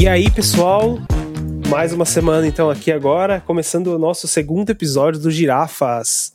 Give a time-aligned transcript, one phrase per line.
[0.00, 0.96] E aí, pessoal,
[1.68, 6.34] mais uma semana então aqui agora, começando o nosso segundo episódio do Girafas.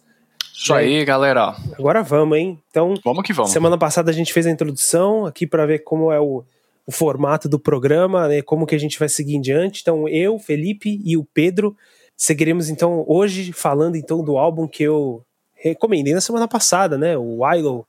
[0.54, 1.56] Isso aí, galera.
[1.74, 2.62] Agora vamos, hein?
[2.70, 3.50] Então, vamos que vamos.
[3.50, 6.44] Semana passada a gente fez a introdução aqui para ver como é o,
[6.86, 8.44] o formato do programa, né?
[8.44, 9.82] Como que a gente vai seguir em diante.
[9.82, 11.76] Então, eu, Felipe e o Pedro
[12.16, 17.18] seguiremos então hoje falando então do álbum que eu recomendei na semana passada, né?
[17.18, 17.84] O Ilo.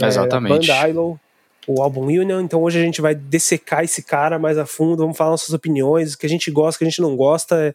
[0.00, 0.70] Exatamente.
[0.70, 1.20] É, a banda Ilo,
[1.74, 2.40] o álbum Union.
[2.40, 6.14] Então hoje a gente vai dessecar esse cara mais a fundo, vamos falar nossas opiniões,
[6.14, 7.72] o que a gente gosta, o que a gente não gosta.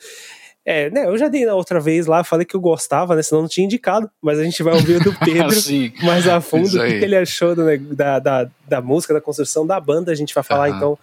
[0.68, 3.44] É, né, eu já dei na outra vez lá, falei que eu gostava, né, senão
[3.44, 5.56] não tinha indicado, mas a gente vai ouvir o do Pedro
[6.04, 9.22] mais a fundo, o que, que, ele achou do, né, da, da, da música, da
[9.22, 10.76] construção da banda, a gente vai falar uhum.
[10.76, 11.00] então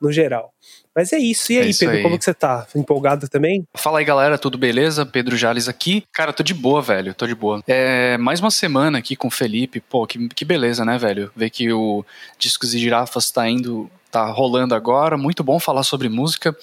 [0.00, 0.52] no geral.
[0.94, 1.52] Mas é isso.
[1.52, 2.02] E aí, é isso Pedro, aí.
[2.02, 2.66] como que você tá?
[2.74, 3.64] Empolgado também?
[3.76, 5.06] Fala aí, galera, tudo beleza?
[5.06, 6.04] Pedro Jales aqui.
[6.12, 7.62] Cara, tô de boa, velho, tô de boa.
[7.66, 9.80] É, mais uma semana aqui com o Felipe.
[9.80, 11.30] Pô, que, que beleza, né, velho?
[11.34, 12.04] Ver que o
[12.38, 15.16] Discos e Girafas tá indo tá rolando agora.
[15.16, 16.56] Muito bom falar sobre música.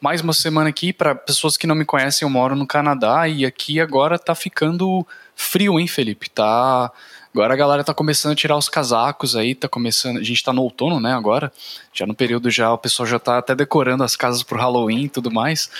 [0.00, 3.44] Mais uma semana aqui para pessoas que não me conhecem, eu moro no Canadá e
[3.44, 6.30] aqui agora tá ficando frio, hein, Felipe?
[6.30, 6.90] Tá
[7.36, 10.16] Agora a galera tá começando a tirar os casacos aí, tá começando.
[10.16, 11.52] A gente tá no outono, né, agora.
[11.92, 15.08] Já no período já, o pessoal já tá até decorando as casas pro Halloween e
[15.10, 15.70] tudo mais.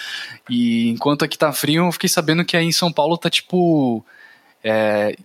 [0.51, 4.05] E enquanto aqui tá frio, eu fiquei sabendo que aí em São Paulo tá tipo.
[4.63, 5.17] É,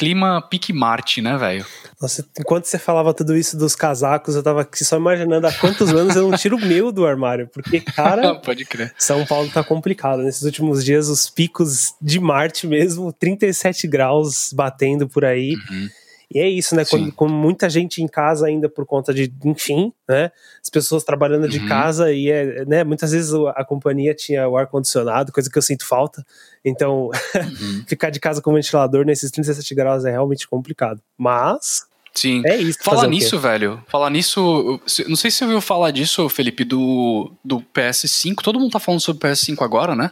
[0.00, 1.66] clima pique Marte, né, velho?
[2.00, 5.90] Nossa, enquanto você falava tudo isso dos casacos, eu tava aqui só imaginando há quantos
[5.92, 7.46] anos eu não tiro o meu do armário.
[7.52, 8.34] Porque, cara.
[8.40, 8.94] Pode crer.
[8.96, 10.22] São Paulo tá complicado.
[10.22, 15.54] Nesses últimos dias, os picos de Marte mesmo, 37 graus batendo por aí.
[15.70, 15.88] Uhum.
[16.32, 16.84] E é isso, né?
[16.84, 20.30] Com, com, muita gente em casa ainda por conta de, enfim, né?
[20.62, 21.66] As pessoas trabalhando de uhum.
[21.66, 22.84] casa e é, né?
[22.84, 26.24] Muitas vezes a companhia tinha o ar condicionado, coisa que eu sinto falta.
[26.64, 27.84] Então, uhum.
[27.86, 31.02] ficar de casa com ventilador nesses 37 graus é realmente complicado.
[31.18, 32.42] Mas Sim.
[32.44, 32.78] É isso.
[32.82, 33.82] Falar nisso, velho.
[33.86, 34.80] Falar nisso.
[35.08, 38.36] Não sei se você ouviu falar disso, Felipe, do, do PS5.
[38.42, 40.10] Todo mundo tá falando sobre o PS5 agora, né?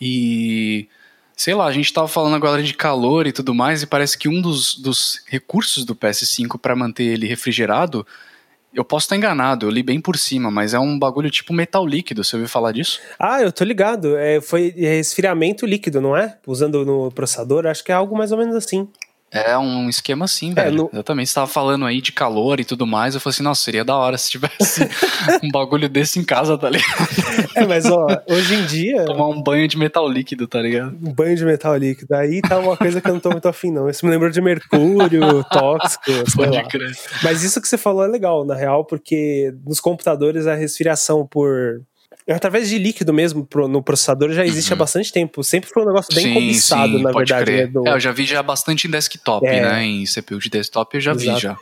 [0.00, 0.88] E
[1.36, 4.26] sei lá, a gente tava falando agora de calor e tudo mais, e parece que
[4.26, 8.06] um dos, dos recursos do PS5 para manter ele refrigerado,
[8.74, 11.86] eu posso estar enganado, eu li bem por cima, mas é um bagulho tipo metal
[11.86, 13.00] líquido, você ouviu falar disso?
[13.18, 16.38] Ah, eu tô ligado, é, foi resfriamento líquido, não é?
[16.46, 18.88] Usando no processador, acho que é algo mais ou menos assim.
[19.30, 20.68] É um esquema assim, é, velho.
[20.68, 20.90] É, no...
[20.92, 21.28] Exatamente.
[21.28, 23.14] Você tava falando aí de calor e tudo mais.
[23.14, 24.88] Eu falei assim, nossa, seria da hora se tivesse
[25.42, 27.08] um bagulho desse em casa, tá ligado?
[27.54, 29.04] É, mas ó, hoje em dia.
[29.04, 30.96] Tomar um banho de metal líquido, tá ligado?
[31.02, 32.14] Um banho de metal líquido.
[32.14, 33.88] Aí tá uma coisa que eu não tô muito afim, não.
[33.90, 36.64] Isso me lembrou de mercúrio, tóxico, Pode lá.
[36.64, 36.92] Crer.
[37.22, 41.82] Mas isso que você falou é legal, na real, porque nos computadores a resfriação por
[42.32, 44.76] através de líquido mesmo pro, no processador já existe uhum.
[44.76, 45.44] há bastante tempo.
[45.44, 47.52] Sempre foi um negócio bem sim, cobiçado, sim, na verdade.
[47.52, 47.86] Né, do...
[47.86, 49.60] É, eu já vi já bastante em desktop, é.
[49.60, 49.84] né?
[49.84, 51.34] Em CPU de desktop eu já Exato.
[51.36, 51.56] vi já.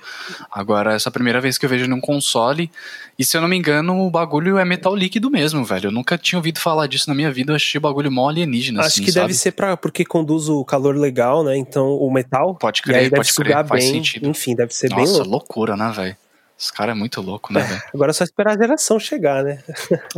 [0.50, 2.70] Agora, essa é a primeira vez que eu vejo num console.
[3.18, 5.88] E se eu não me engano, o bagulho é metal líquido mesmo, velho.
[5.88, 7.52] Eu nunca tinha ouvido falar disso na minha vida.
[7.52, 8.80] Eu achei o bagulho mó alienígena.
[8.80, 9.26] Acho assim, que sabe?
[9.26, 11.56] deve ser pra, porque conduz o calor legal, né?
[11.56, 12.54] Então, o metal.
[12.54, 13.66] Pode crer, pode deve crer.
[13.66, 13.92] Faz bem.
[13.92, 14.28] sentido.
[14.28, 15.30] Enfim, deve ser Nossa, bem louco.
[15.30, 16.16] loucura, né, velho?
[16.58, 17.82] Esse cara é muito louco, né, velho?
[17.92, 19.58] Agora é só esperar a geração chegar, né?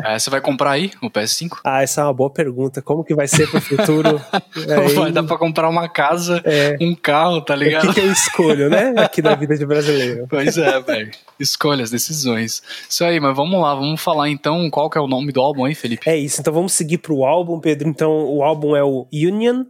[0.04, 1.58] É, você vai comprar aí o PS5?
[1.66, 2.80] Ah, essa é uma boa pergunta.
[2.80, 4.20] Como que vai ser pro futuro?
[4.68, 6.76] É, vai dar pra comprar uma casa, é.
[6.80, 7.84] um carro, tá ligado?
[7.84, 8.94] O que, que eu escolho, né?
[8.98, 10.26] Aqui na vida de brasileiro.
[10.28, 11.10] Pois é, velho.
[11.40, 12.62] Escolhas, decisões.
[12.88, 15.64] Isso aí, mas vamos lá, vamos falar então qual que é o nome do álbum
[15.64, 16.08] aí, Felipe?
[16.08, 17.88] É isso, então vamos seguir pro álbum, Pedro.
[17.88, 19.64] Então, o álbum é o Union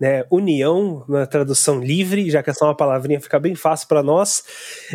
[0.00, 4.42] né, união na tradução livre, já que é uma palavrinha fica bem fácil para nós.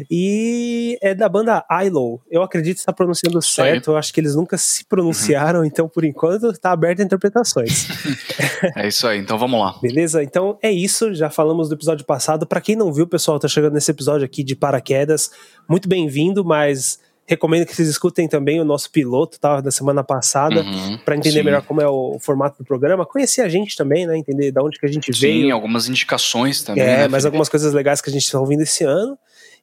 [0.09, 2.21] E é da banda ILO.
[2.29, 3.91] Eu acredito que está pronunciando certo.
[3.91, 5.65] Eu acho que eles nunca se pronunciaram, uhum.
[5.65, 7.87] então por enquanto está aberto a interpretações.
[8.75, 9.75] é isso aí, então vamos lá.
[9.79, 10.23] Beleza?
[10.23, 12.47] Então é isso, já falamos do episódio passado.
[12.47, 15.29] Para quem não viu, pessoal, tá chegando nesse episódio aqui de paraquedas.
[15.69, 20.61] Muito bem-vindo, mas Recomendo que vocês escutem também o nosso piloto tá, da semana passada,
[20.61, 21.43] uhum, para entender sim.
[21.43, 24.15] melhor como é o, formato do programa, conhecer a gente também, né?
[24.15, 25.45] Entender de onde que a gente sim, veio.
[25.45, 26.83] Sim, algumas indicações também.
[26.83, 29.17] É, né, mas algumas coisas legais que a gente está ouvindo esse ano.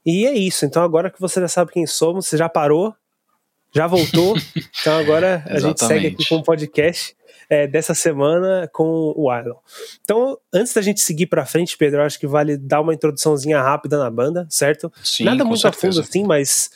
[0.05, 0.65] E é isso.
[0.65, 2.93] Então agora que você já sabe quem somos, você já parou,
[3.73, 4.37] já voltou.
[4.81, 7.15] então agora a gente segue aqui com o podcast.
[7.49, 9.57] É, dessa semana com o Arlon.
[10.03, 13.99] Então, antes da gente seguir para frente, Pedro, acho que vale dar uma introduçãozinha rápida
[13.99, 14.91] na banda, certo?
[15.05, 15.87] Sim, Nada muito certeza.
[15.87, 16.71] a fundo assim, mas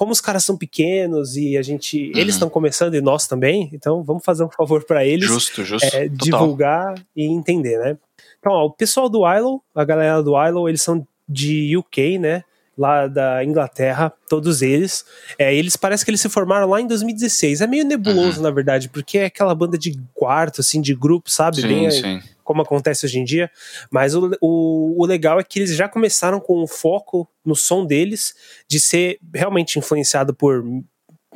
[0.00, 2.06] como os caras são pequenos e a gente.
[2.06, 2.18] Uhum.
[2.18, 5.26] Eles estão começando e nós também, então vamos fazer um favor para eles.
[5.26, 5.94] Justo, justo.
[5.94, 7.98] É, divulgar e entender, né?
[8.38, 12.42] Então, ó, o pessoal do ILO, a galera do ILO, eles são de UK, né?
[12.78, 15.04] Lá da Inglaterra, todos eles.
[15.38, 17.60] É, eles parece que eles se formaram lá em 2016.
[17.60, 18.44] É meio nebuloso, uhum.
[18.44, 21.60] na verdade, porque é aquela banda de quarto, assim, de grupo, sabe?
[21.60, 23.48] Sim, Bem, sim como acontece hoje em dia.
[23.92, 27.86] Mas o, o, o legal é que eles já começaram com um foco no som
[27.86, 28.34] deles
[28.66, 30.64] de ser realmente influenciado por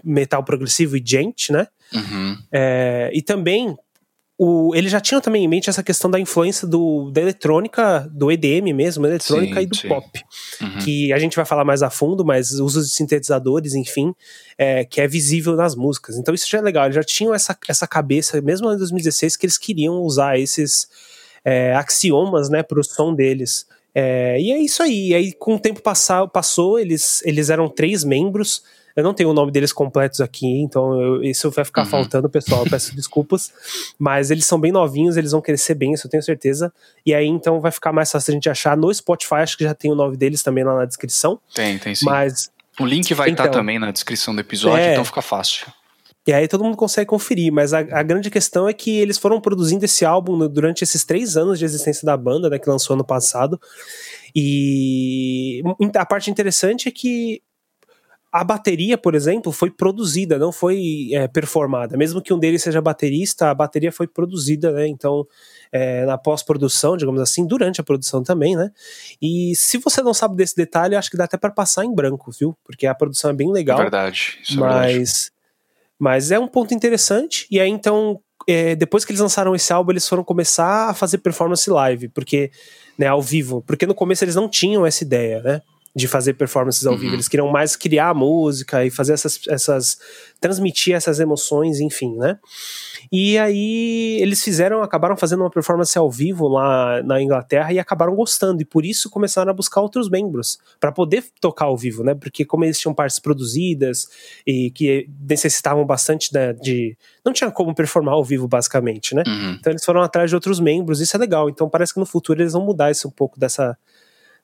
[0.02, 1.68] metal progressivo e gente, né?
[1.92, 2.36] Uhum.
[2.50, 3.76] É, e também
[4.36, 8.32] o, ele já tinha também em mente essa questão da influência do, da eletrônica, do
[8.32, 9.88] EDM mesmo, eletrônica sim, e do sim.
[9.88, 10.24] pop.
[10.60, 10.78] Uhum.
[10.78, 14.12] Que a gente vai falar mais a fundo, mas uso de sintetizadores, enfim,
[14.58, 16.16] é, que é visível nas músicas.
[16.16, 19.46] Então isso já é legal, eles já tinham essa, essa cabeça, mesmo em 2016, que
[19.46, 20.88] eles queriam usar esses
[21.44, 23.66] é, axiomas, né, pro som deles.
[23.94, 25.10] É, e é isso aí.
[25.10, 28.64] E aí, com o tempo passar, passou, eles, eles eram três membros.
[28.96, 31.88] Eu não tenho o nome deles completos aqui, então eu, isso vai ficar uhum.
[31.88, 32.64] faltando, pessoal.
[32.68, 33.52] peço desculpas.
[33.98, 36.72] Mas eles são bem novinhos, eles vão crescer bem, isso eu tenho certeza.
[37.04, 38.76] E aí, então, vai ficar mais fácil a gente achar.
[38.76, 41.40] No Spotify, acho que já tem o nome deles também lá na descrição.
[41.52, 42.04] Tem, tem sim.
[42.04, 42.50] Mas.
[42.78, 45.66] O link vai então, estar também na descrição do episódio, é, então fica fácil.
[46.26, 49.40] E aí todo mundo consegue conferir, mas a, a, grande questão é que eles foram
[49.40, 53.04] produzindo esse álbum durante esses três anos de existência da banda, né, que lançou ano
[53.04, 53.60] passado.
[54.34, 55.62] E
[55.94, 57.42] a parte interessante é que
[58.34, 61.96] a bateria, por exemplo, foi produzida, não foi é, performada.
[61.96, 64.88] Mesmo que um deles seja baterista, a bateria foi produzida, né?
[64.88, 65.24] Então,
[65.70, 68.72] é, na pós-produção, digamos assim, durante a produção também, né?
[69.22, 72.32] E se você não sabe desse detalhe, acho que dá até para passar em branco,
[72.32, 72.56] viu?
[72.64, 73.78] Porque a produção é bem legal.
[73.78, 74.40] É verdade.
[74.42, 75.30] Isso mas, é verdade.
[75.96, 77.46] mas é um ponto interessante.
[77.52, 81.18] E aí, então, é, depois que eles lançaram esse álbum, eles foram começar a fazer
[81.18, 82.50] performance live, porque,
[82.98, 83.62] né, ao vivo.
[83.62, 85.62] Porque no começo eles não tinham essa ideia, né?
[85.94, 86.98] De fazer performances ao uhum.
[86.98, 87.14] vivo.
[87.14, 89.98] Eles queriam mais criar a música e fazer essas, essas.
[90.40, 92.38] transmitir essas emoções, enfim, né?
[93.12, 98.14] E aí eles fizeram, acabaram fazendo uma performance ao vivo lá na Inglaterra e acabaram
[98.16, 98.60] gostando.
[98.60, 102.12] E por isso começaram a buscar outros membros para poder tocar ao vivo, né?
[102.14, 104.08] Porque como eles tinham partes produzidas
[104.44, 106.96] e que necessitavam bastante né, de.
[107.24, 109.22] Não tinha como performar ao vivo, basicamente, né?
[109.24, 109.56] Uhum.
[109.60, 111.48] Então eles foram atrás de outros membros, isso é legal.
[111.48, 113.78] Então parece que no futuro eles vão mudar isso um pouco dessa,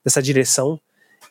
[0.01, 0.79] dessa direção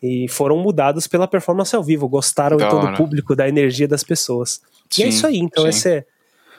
[0.02, 2.08] e foram mudados pela performance ao vivo.
[2.08, 4.60] Gostaram da todo o público da energia das pessoas.
[4.88, 6.04] Sim, e é isso aí, então essa é,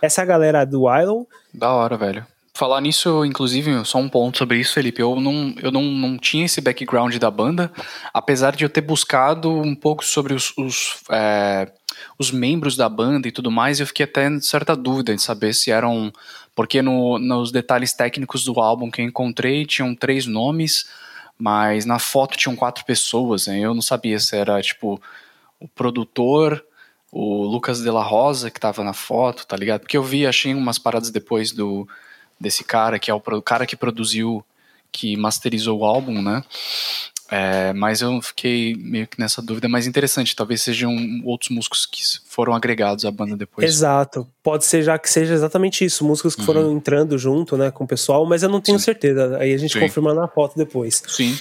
[0.02, 1.28] essa é a galera do Idol.
[1.54, 2.26] Da hora, velho.
[2.54, 5.02] Falar nisso, inclusive, só um ponto sobre isso, Felipe.
[5.02, 7.72] Eu não, eu não, não tinha esse background da banda,
[8.14, 11.72] apesar de eu ter buscado um pouco sobre os, os, é,
[12.20, 15.54] os membros da banda e tudo mais, eu fiquei até em certa dúvida de saber
[15.54, 16.12] se eram.
[16.54, 20.86] Porque no, nos detalhes técnicos do álbum que eu encontrei, tinham três nomes
[21.42, 23.58] mas na foto tinham quatro pessoas, né?
[23.60, 25.02] Eu não sabia se era, tipo,
[25.60, 26.64] o produtor,
[27.12, 29.82] o Lucas de la Rosa, que tava na foto, tá ligado?
[29.82, 31.88] Porque eu vi, achei umas paradas depois do
[32.40, 34.46] desse cara, que é o, o cara que produziu,
[34.92, 36.44] que masterizou o álbum, né?
[37.32, 40.94] É, mas eu fiquei meio que nessa dúvida, mas interessante, talvez sejam
[41.24, 43.66] outros músicos que foram agregados à banda depois.
[43.66, 46.46] Exato, pode ser já que seja exatamente isso, músicos que uhum.
[46.46, 48.84] foram entrando junto, né, com o pessoal, mas eu não tenho Sim.
[48.84, 49.80] certeza, aí a gente Sim.
[49.80, 51.02] confirma na foto depois.
[51.08, 51.34] Sim.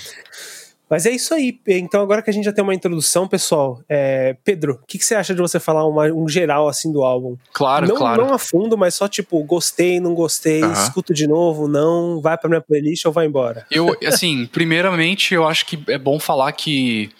[0.91, 1.57] Mas é isso aí.
[1.69, 4.37] Então, agora que a gente já tem uma introdução, pessoal, é...
[4.45, 7.37] Pedro, o que, que, você acha de você falar uma, um geral assim do álbum?
[7.53, 8.27] Claro, não, claro.
[8.27, 10.73] Não a fundo, mas só tipo, gostei, não gostei, uhum.
[10.73, 13.65] escuto de novo, não, vai pra minha playlist ou vai embora.
[13.71, 17.11] Eu, assim, primeiramente, eu acho que é bom falar que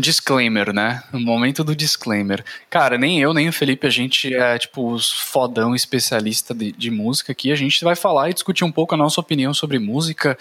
[0.00, 1.02] Disclaimer, né?
[1.12, 2.44] No momento do disclaimer.
[2.68, 6.90] Cara, nem eu, nem o Felipe, a gente é, tipo, os fodão especialista de, de
[6.90, 7.52] música aqui.
[7.52, 10.36] A gente vai falar e discutir um pouco a nossa opinião sobre música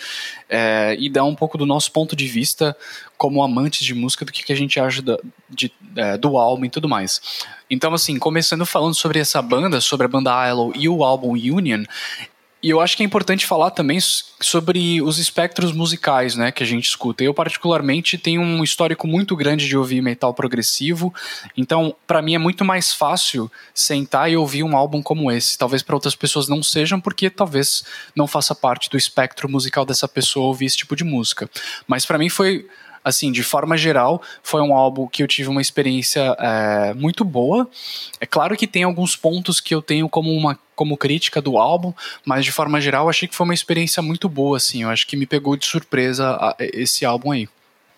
[0.50, 2.76] é, e dar um pouco do nosso ponto de vista
[3.18, 5.18] como amantes de música, do que, que a gente acha da,
[5.50, 7.22] de, é, do álbum e tudo mais.
[7.70, 11.84] Então, assim, começando falando sobre essa banda, sobre a banda Ilo e o álbum Union,
[12.62, 16.66] e eu acho que é importante falar também sobre os espectros musicais, né, que a
[16.66, 17.24] gente escuta.
[17.24, 21.14] Eu particularmente tenho um histórico muito grande de ouvir metal progressivo,
[21.56, 25.58] então para mim é muito mais fácil sentar e ouvir um álbum como esse.
[25.58, 30.08] Talvez para outras pessoas não sejam, porque talvez não faça parte do espectro musical dessa
[30.08, 31.50] pessoa ouvir esse tipo de música.
[31.88, 32.68] Mas para mim foi
[33.04, 37.68] assim, de forma geral, foi um álbum que eu tive uma experiência é, muito boa.
[38.20, 41.94] É claro que tem alguns pontos que eu tenho como uma como crítica do álbum,
[42.26, 44.84] mas de forma geral achei que foi uma experiência muito boa, assim.
[44.84, 47.50] Eu acho que me pegou de surpresa a, esse álbum aí.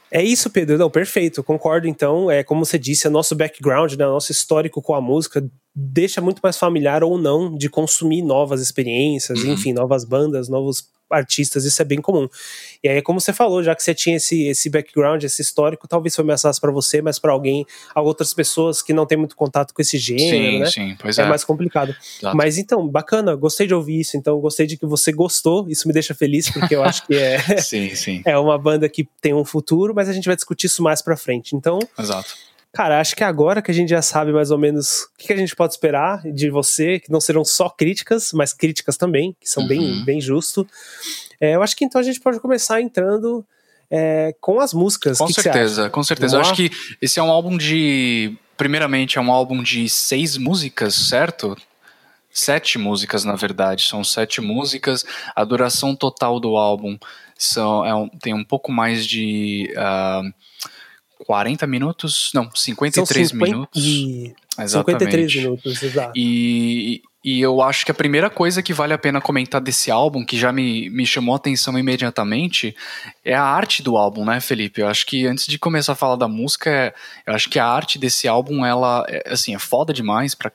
[0.10, 0.80] É isso, Pedro.
[0.80, 1.44] Não, perfeito.
[1.44, 2.30] Concordo, então.
[2.30, 6.40] É como você disse, é nosso background, né, nosso histórico com a música deixa muito
[6.42, 9.54] mais familiar ou não de consumir novas experiências, uhum.
[9.54, 12.28] enfim, novas bandas, novos artistas, isso é bem comum.
[12.84, 16.16] E aí, como você falou, já que você tinha esse, esse background, esse histórico, talvez
[16.16, 17.66] foi mais fácil para você, mas para alguém,
[17.96, 20.66] outras pessoas que não têm muito contato com esse gênero, sim, né?
[20.66, 21.24] Sim, pois é.
[21.24, 21.96] É mais complicado.
[22.20, 22.36] Exato.
[22.36, 25.94] Mas então, bacana, gostei de ouvir isso, então gostei de que você gostou, isso me
[25.94, 28.22] deixa feliz, porque eu acho que é, sim, sim.
[28.26, 31.16] é uma banda que tem um futuro, mas a gente vai discutir isso mais pra
[31.16, 31.56] frente.
[31.56, 32.34] Então, Exato.
[32.74, 35.36] Cara, acho que agora que a gente já sabe mais ou menos o que a
[35.36, 39.64] gente pode esperar de você, que não serão só críticas, mas críticas também, que são
[39.64, 39.70] uhum.
[39.70, 40.66] bem, bem justo.
[41.40, 43.46] É, eu acho que então a gente pode começar entrando
[43.90, 45.18] é, com as músicas.
[45.18, 46.38] Com que certeza, que com certeza.
[46.38, 50.94] Eu acho que esse é um álbum de primeiramente, é um álbum de seis músicas,
[50.94, 51.58] certo?
[52.30, 53.84] Sete músicas, na verdade.
[53.86, 55.04] São sete músicas.
[55.36, 56.96] A duração total do álbum
[57.36, 59.74] são, é um, tem um pouco mais de.
[59.76, 60.32] Uh,
[61.32, 63.82] 40 minutos, não, 53 São 50 minutos.
[63.82, 64.36] E...
[64.60, 65.00] Exatamente.
[65.06, 66.12] 53 minutos, exato.
[66.14, 70.26] E, e eu acho que a primeira coisa que vale a pena comentar desse álbum,
[70.26, 72.76] que já me, me chamou a atenção imediatamente,
[73.24, 74.82] é a arte do álbum, né, Felipe?
[74.82, 76.94] Eu acho que antes de começar a falar da música,
[77.26, 80.52] eu acho que a arte desse álbum, ela, é, assim, é foda demais para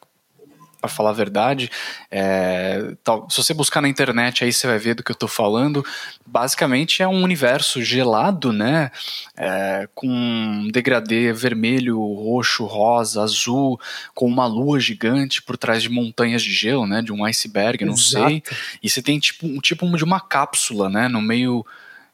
[0.86, 1.70] para falar a verdade.
[2.10, 5.28] É, tal, se você buscar na internet aí você vai ver do que eu estou
[5.28, 5.84] falando.
[6.24, 8.90] Basicamente é um universo gelado, né?
[9.36, 13.80] É, com degradê vermelho, roxo, rosa, azul,
[14.14, 17.02] com uma lua gigante por trás de montanhas de gelo, né?
[17.02, 18.28] De um iceberg, não Exato.
[18.28, 18.42] sei.
[18.82, 21.08] E você tem tipo um tipo de uma cápsula, né?
[21.08, 21.64] No meio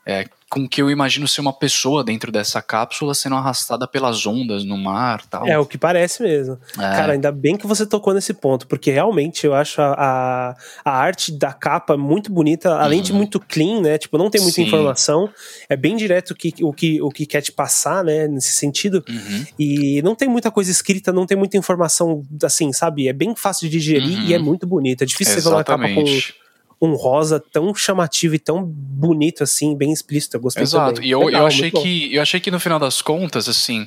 [0.04, 4.64] é, com que eu imagino ser uma pessoa dentro dessa cápsula sendo arrastada pelas ondas
[4.64, 5.48] no mar tal.
[5.48, 6.58] É o que parece mesmo.
[6.74, 6.80] É.
[6.80, 10.90] Cara, ainda bem que você tocou nesse ponto, porque realmente eu acho a, a, a
[10.90, 13.04] arte da capa muito bonita, além uhum.
[13.04, 13.96] de muito clean, né?
[13.96, 14.64] Tipo, não tem muita Sim.
[14.64, 15.30] informação,
[15.70, 18.28] é bem direto o que, o, que, o que quer te passar, né?
[18.28, 19.02] Nesse sentido.
[19.08, 19.46] Uhum.
[19.58, 23.08] E não tem muita coisa escrita, não tem muita informação, assim, sabe?
[23.08, 24.26] É bem fácil de digerir uhum.
[24.26, 25.00] e é muito bonito.
[25.00, 25.94] É difícil Exatamente.
[25.94, 26.41] você ver uma capa com
[26.82, 30.36] um rosa tão chamativo e tão bonito assim, bem explícito.
[30.36, 30.94] Eu gostei Exato.
[30.94, 31.08] Também.
[31.08, 33.86] E eu, Legal, eu achei que eu achei que no final das contas, assim,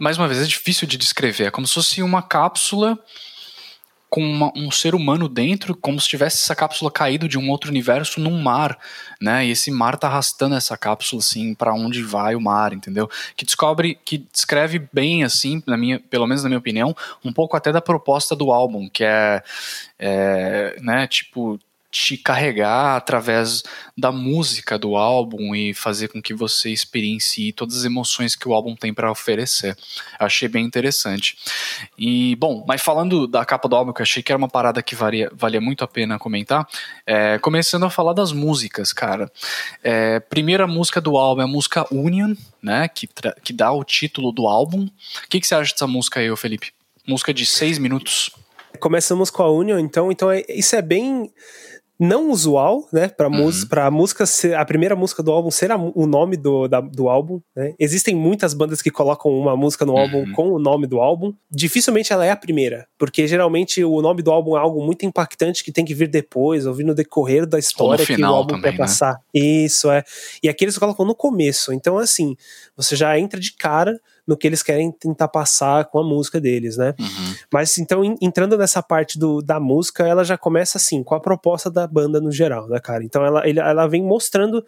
[0.00, 1.44] mais uma vez é difícil de descrever.
[1.44, 2.98] É como se fosse uma cápsula
[4.10, 7.70] com uma, um ser humano dentro, como se tivesse essa cápsula caído de um outro
[7.70, 8.78] universo num mar,
[9.20, 9.46] né?
[9.46, 13.08] E esse mar tá arrastando essa cápsula assim para onde vai o mar, entendeu?
[13.36, 17.56] Que descobre, que descreve bem assim, na minha, pelo menos na minha opinião, um pouco
[17.56, 19.42] até da proposta do álbum, que é,
[19.98, 21.06] é né?
[21.06, 21.60] Tipo
[21.94, 23.62] te carregar através
[23.96, 28.52] da música do álbum e fazer com que você experiencie todas as emoções que o
[28.52, 29.76] álbum tem para oferecer.
[30.18, 31.38] achei bem interessante.
[31.96, 34.82] E, bom, mas falando da capa do álbum, que eu achei que era uma parada
[34.82, 36.68] que valia, valia muito a pena comentar,
[37.06, 39.30] é, começando a falar das músicas, cara.
[39.80, 43.08] É, primeira música do álbum é a música Union, né, que,
[43.40, 44.82] que dá o título do álbum.
[44.86, 46.72] O que, que você acha dessa música aí, Felipe?
[47.06, 48.30] Música de seis minutos.
[48.80, 51.30] Começamos com a Union, então, então é, isso é bem
[51.98, 53.50] não usual, né, pra, uhum.
[53.68, 57.08] pra música ser, a primeira música do álbum ser a, o nome do, da, do
[57.08, 57.72] álbum, né?
[57.78, 59.98] Existem muitas bandas que colocam uma música no uhum.
[60.00, 61.32] álbum com o nome do álbum.
[61.50, 65.62] Dificilmente ela é a primeira, porque geralmente o nome do álbum é algo muito impactante
[65.62, 68.62] que tem que vir depois, ou vir no decorrer da história que o álbum também,
[68.62, 68.78] quer né?
[68.78, 69.20] passar.
[69.32, 70.02] Isso, é.
[70.42, 71.72] E aqui eles colocam no começo.
[71.72, 72.36] Então, assim,
[72.76, 76.76] você já entra de cara no que eles querem tentar passar com a música deles,
[76.76, 76.94] né?
[76.98, 77.34] Uhum.
[77.52, 81.70] Mas então, entrando nessa parte do, da música, ela já começa assim, com a proposta
[81.70, 83.04] da banda no geral, né, cara?
[83.04, 84.64] Então ela, ela vem mostrando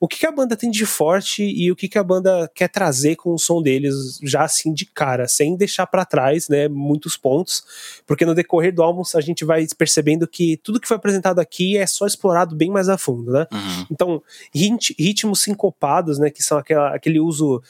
[0.00, 2.68] o que, que, a banda tem de forte e o que, que, a banda quer
[2.68, 7.16] trazer com o som deles já assim de cara, sem deixar para trás, né, muitos
[7.16, 7.64] pontos,
[8.06, 11.78] porque no decorrer do álbum a gente vai percebendo que tudo que foi apresentado aqui
[11.78, 13.46] é só explorado bem mais a fundo, né?
[13.52, 13.86] Uhum.
[13.90, 17.62] Então, rit ritmos sincopados, né, que são aquela, aquele uso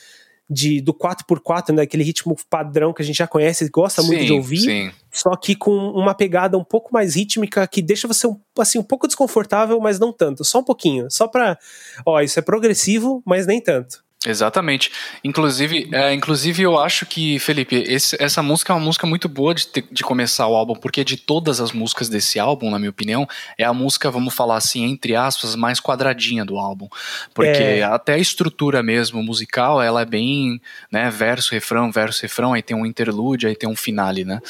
[0.49, 4.09] de, do 4x4, né, aquele ritmo padrão que a gente já conhece e gosta sim,
[4.09, 4.91] muito de ouvir, sim.
[5.11, 8.83] só que com uma pegada um pouco mais rítmica que deixa você um, assim, um
[8.83, 11.59] pouco desconfortável, mas não tanto, só um pouquinho, só pra,
[12.05, 14.05] ó, isso é progressivo, mas nem tanto.
[14.27, 14.91] Exatamente.
[15.23, 19.55] Inclusive, é, inclusive eu acho que, Felipe, esse, essa música é uma música muito boa
[19.55, 23.29] de, de começar o álbum, porque de todas as músicas desse álbum, na minha opinião,
[23.59, 26.89] é a música, vamos falar assim, entre aspas, mais quadradinha do álbum.
[27.35, 27.83] Porque é.
[27.83, 32.77] até a estrutura mesmo musical, ela é bem, né, verso, refrão, verso, refrão, aí tem
[32.77, 34.41] um interlude, aí tem um finale, né?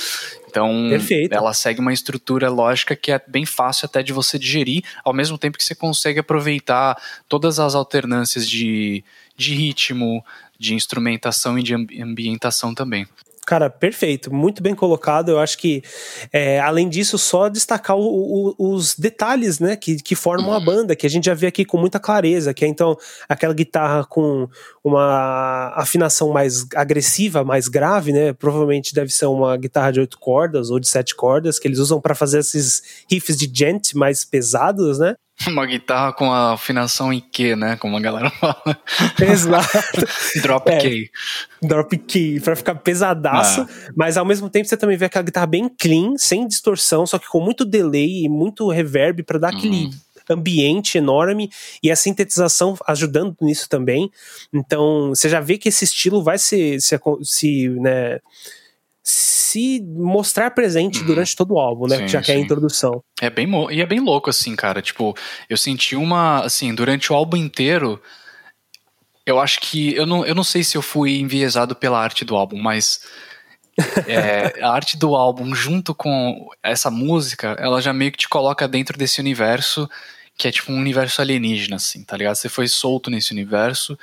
[0.54, 1.35] Então, Perfeito.
[1.35, 5.37] ela segue uma estrutura lógica que é bem fácil até de você digerir, ao mesmo
[5.37, 6.97] tempo que você consegue aproveitar
[7.28, 9.02] todas as alternâncias de
[9.37, 10.25] de ritmo,
[10.59, 13.07] de instrumentação e de ambientação também.
[13.47, 15.29] Cara, perfeito, muito bem colocado.
[15.29, 15.83] Eu acho que,
[16.33, 20.64] é, além disso, só destacar o, o, os detalhes né, que, que formam a uhum.
[20.64, 22.97] banda, que a gente já vê aqui com muita clareza, que é então
[23.29, 24.49] aquela guitarra com
[24.83, 28.33] uma afinação mais agressiva, mais grave, né?
[28.33, 32.00] Provavelmente deve ser uma guitarra de oito cordas ou de sete cordas, que eles usam
[32.00, 35.17] para fazer esses riffs de gent mais pesados, né?
[35.49, 37.76] Uma guitarra com a afinação em Q, né?
[37.76, 38.79] Como a galera fala.
[39.21, 40.07] Exato.
[40.43, 41.11] Drop é, K.
[41.62, 43.62] Drop K, pra ficar pesadaço.
[43.62, 43.93] Ah.
[43.97, 47.29] Mas ao mesmo tempo você também vê aquela guitarra bem clean, sem distorção, só que
[47.29, 49.59] com muito delay e muito reverb para dar uhum.
[49.59, 49.91] aquele
[50.31, 51.50] ambiente enorme
[51.83, 54.11] e a sintetização ajudando nisso também.
[54.53, 58.21] Então você já vê que esse estilo vai se, se, se né,
[59.04, 61.06] se mostrar presente uhum.
[61.06, 61.99] durante todo o álbum, né?
[61.99, 63.04] Sim, já que é a introdução.
[63.20, 64.80] É bem e é bem louco assim, cara.
[64.80, 65.14] Tipo,
[65.49, 68.00] eu senti uma assim durante o álbum inteiro.
[69.26, 72.34] Eu acho que eu não, eu não sei se eu fui enviesado pela arte do
[72.34, 73.02] álbum, mas
[74.08, 78.66] é, a arte do álbum junto com essa música, ela já meio que te coloca
[78.66, 79.88] dentro desse universo
[80.37, 82.35] que é tipo um universo alienígena, assim, tá ligado?
[82.35, 83.97] Você foi solto nesse universo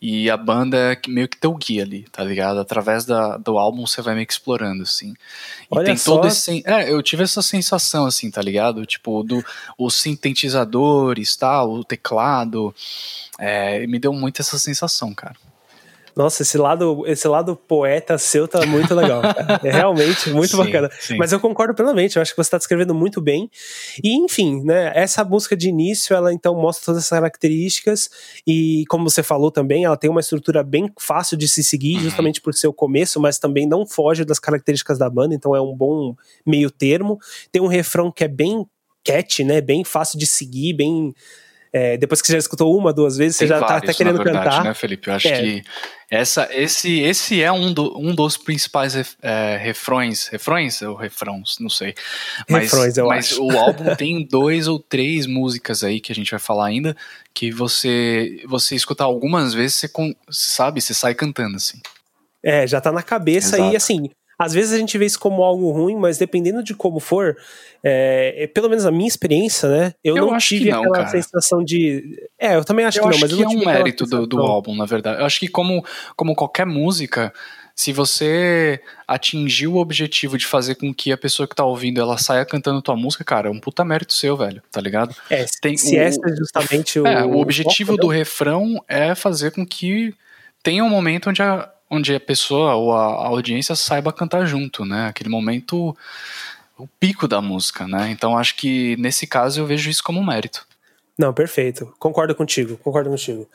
[0.00, 2.60] e a banda é meio que teu guia ali, tá ligado?
[2.60, 5.14] Através da, do álbum você vai meio que explorando, assim.
[5.62, 6.16] E Olha tem só.
[6.16, 6.62] todo esse.
[6.66, 8.84] É, eu tive essa sensação, assim, tá ligado?
[8.84, 9.44] Tipo, do,
[9.78, 11.64] os sintetizadores, tá?
[11.64, 12.74] O teclado.
[13.38, 15.36] É, me deu muito essa sensação, cara.
[16.16, 19.20] Nossa, esse lado, esse lado poeta seu tá muito legal.
[19.20, 19.60] Cara.
[19.62, 20.90] É realmente muito Sim, bacana.
[20.98, 21.16] sim.
[21.18, 23.50] Mas eu concordo plenamente, eu acho que você está descrevendo muito bem.
[24.02, 28.08] E, enfim, né, essa música de início, ela então mostra todas essas características.
[28.46, 32.00] E, como você falou também, ela tem uma estrutura bem fácil de se seguir, Uhum.
[32.00, 35.60] justamente por ser o começo, mas também não foge das características da banda, então é
[35.60, 36.14] um bom
[36.46, 37.18] meio termo.
[37.52, 38.64] Tem um refrão que é bem
[39.04, 39.60] catchy, né?
[39.60, 41.14] Bem fácil de seguir, bem.
[41.72, 43.94] É, depois que você já escutou uma, duas vezes, Tem você já tá vários, até
[43.96, 44.64] querendo verdade, cantar.
[44.64, 45.08] né, Felipe?
[45.08, 45.40] Eu acho É.
[45.40, 45.62] que
[46.10, 50.28] essa, esse, esse é um, do- um dos principais ref- é, refrões.
[50.28, 51.56] Refrões ou refrãos?
[51.60, 51.94] Não sei.
[52.48, 53.42] Mas, Refrões, eu mas acho.
[53.42, 56.96] o álbum tem dois ou três músicas aí que a gente vai falar ainda.
[57.34, 61.80] Que você, você escutar algumas vezes, você con- sabe, você sai cantando assim.
[62.42, 63.72] É, já tá na cabeça Exato.
[63.72, 64.10] e assim.
[64.38, 67.36] Às vezes a gente vê isso como algo ruim, mas dependendo de como for,
[67.82, 69.94] é, é, pelo menos a minha experiência, né?
[70.04, 71.08] Eu, Eu não tive não, aquela cara.
[71.08, 72.28] sensação de.
[72.38, 74.04] É, eu também acho eu que não, acho mas eu que não é um mérito
[74.04, 75.20] do, do álbum, na verdade.
[75.20, 75.82] Eu acho que como,
[76.14, 77.32] como qualquer música,
[77.74, 78.78] se você
[79.08, 82.82] atingir o objetivo de fazer com que a pessoa que tá ouvindo ela saia cantando
[82.82, 85.14] tua música, cara, é um puta mérito seu, velho, tá ligado?
[85.30, 87.06] É, Tem se o- esse é justamente o.
[87.08, 88.16] é, o objetivo do né?
[88.16, 90.14] refrão é fazer com que
[90.62, 94.84] tenha um momento onde a, onde a pessoa ou a, a audiência saiba cantar junto,
[94.84, 95.06] né?
[95.08, 95.96] Aquele momento,
[96.78, 98.10] o pico da música, né?
[98.10, 100.66] Então acho que nesse caso eu vejo isso como um mérito.
[101.18, 101.94] Não, perfeito.
[101.98, 103.48] Concordo contigo, concordo contigo.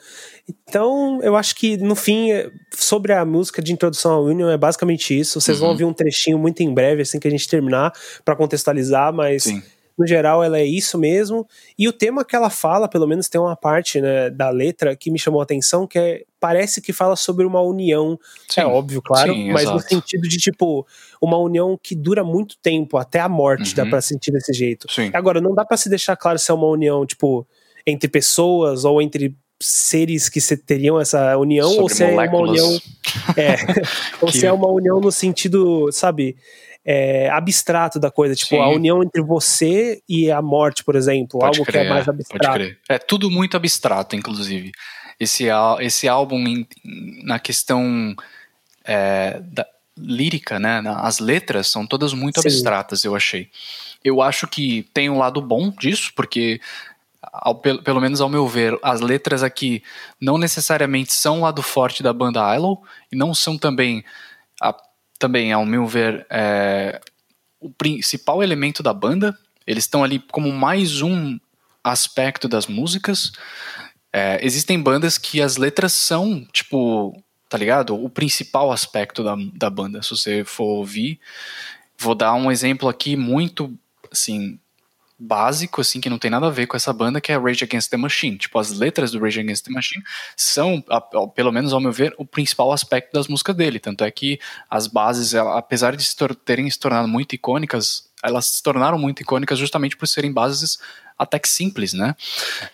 [0.48, 4.56] Então, eu acho que no fim, é, sobre a música de introdução ao Union, é
[4.56, 5.40] basicamente isso.
[5.40, 5.72] Vocês vão Uhum.
[5.72, 7.92] ouvir um trechinho muito em breve, assim que a gente terminar,
[8.24, 9.62] pra contextualizar, mas Sim.
[10.02, 11.46] No geral ela é isso mesmo.
[11.78, 15.10] E o tema que ela fala, pelo menos tem uma parte né, da letra que
[15.10, 18.18] me chamou a atenção, que é, parece que fala sobre uma união.
[18.48, 18.60] Sim.
[18.62, 19.88] É óbvio, claro, Sim, mas no exato.
[19.88, 20.86] sentido de tipo,
[21.20, 23.76] uma união que dura muito tempo, até a morte, Uhum.
[23.84, 24.90] dá pra sentir desse jeito.
[24.92, 25.10] Sim.
[25.14, 27.46] Agora, não dá pra se deixar claro se é uma união, tipo,
[27.86, 29.34] entre pessoas ou entre
[29.64, 32.50] seres que se teriam essa união, ou Sobre se é uma moléculas.
[32.50, 32.80] união.
[33.36, 33.54] É,
[34.20, 36.36] ou Que- se é uma união no sentido, sabe,
[36.84, 38.60] é, abstrato da coisa, tipo, Sim.
[38.60, 42.06] a união entre você e a morte, por exemplo, Pode algo crer, que é mais
[42.06, 42.76] é, abstrato.
[42.88, 44.72] É tudo muito abstrato, inclusive.
[45.20, 45.46] Esse,
[45.80, 46.64] esse álbum,
[47.22, 48.14] na questão
[48.84, 49.66] é, da
[49.96, 50.82] lírica, né?
[50.96, 52.48] As letras são todas muito Sim.
[52.48, 53.48] abstratas, eu achei.
[54.02, 56.60] Eu acho que tem um lado bom disso, porque,
[57.22, 59.82] ao- pelo, pelo menos ao meu ver, as letras aqui
[60.20, 62.78] não necessariamente são o lado forte da banda Isle,
[63.12, 64.02] e não são também,
[64.60, 64.74] a-
[65.22, 67.00] também ao meu ver, é,
[67.60, 69.38] o principal elemento da banda.
[69.64, 71.38] Eles estão ali como mais um
[71.84, 73.30] aspecto das músicas.
[74.12, 77.16] É, existem bandas que as letras são, tipo,
[77.48, 77.94] tá ligado?
[77.94, 80.02] O principal aspecto da, da banda.
[80.02, 81.20] Se você for ouvir,
[81.96, 83.72] vou dar um exemplo aqui muito,
[84.10, 84.58] assim,
[85.24, 87.90] básico, assim, que não tem nada a ver com essa banda, que é Rage Against
[87.90, 88.36] the Machine.
[88.36, 90.02] Tipo, as letras do Rage Against the Machine
[90.36, 90.84] são,
[91.34, 93.78] pelo menos ao meu ver, o principal aspecto das músicas dele.
[93.78, 96.04] Tanto é que as bases, apesar de
[96.44, 100.78] terem se tornado muito icônicas, elas se tornaram muito icônicas justamente por serem bases
[101.18, 102.16] até que simples, né?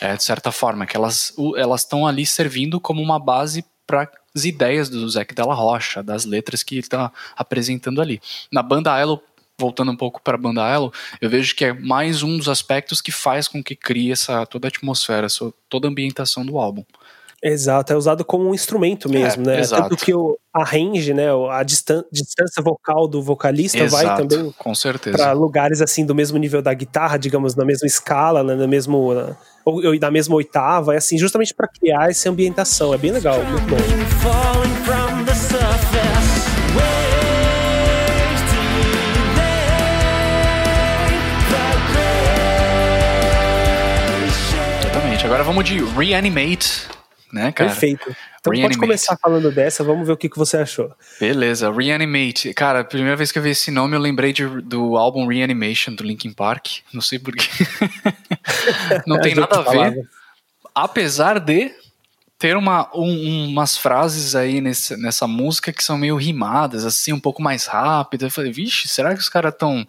[0.00, 1.34] É, de certa forma, que elas
[1.76, 6.62] estão ali servindo como uma base para as ideias do Zac Della Rocha, das letras
[6.62, 8.20] que ele está apresentando ali.
[8.52, 9.22] Na banda Elo,
[9.58, 13.00] voltando um pouco para a banda Elo, eu vejo que é mais um dos aspectos
[13.00, 16.84] que faz com que crie essa toda a atmosfera, essa, toda a ambientação do álbum.
[17.40, 19.60] Exato, é usado como um instrumento mesmo, né?
[19.60, 19.90] exato.
[19.90, 24.52] Tanto que o, a range, né, a distan distância vocal do vocalista vai Exato, também
[24.58, 25.16] com certeza.
[25.16, 29.14] para lugares assim do mesmo nível da guitarra, digamos, na mesma escala, né, na mesmo
[29.64, 32.92] ou, ou na mesma oitava, é assim, justamente para criar essa ambientação.
[32.92, 35.37] É bem legal, muito bom.
[45.18, 45.26] Exatamente.
[45.26, 46.86] Agora vamos de Reanimate,
[47.32, 47.70] né, cara?
[47.70, 48.02] Perfeito.
[48.08, 48.16] Então
[48.52, 48.78] pode Reanimate.
[48.78, 50.92] começar falando dessa, vamos ver o que, que você achou.
[51.20, 52.54] Beleza, Reanimate.
[52.54, 55.94] Cara, a primeira vez que eu vi esse nome eu lembrei de- do álbum Reanimation
[55.94, 56.68] do Linkin Park.
[56.92, 57.48] Não sei porquê.
[59.06, 59.90] Não tem nada a falava.
[59.90, 60.08] ver.
[60.74, 61.72] Apesar de
[62.38, 67.20] ter uma, um- umas frases aí nesse- nessa música que são meio rimadas, assim, um
[67.20, 68.26] pouco mais rápidas.
[68.26, 69.86] Eu falei, vixe, será que os caras estão.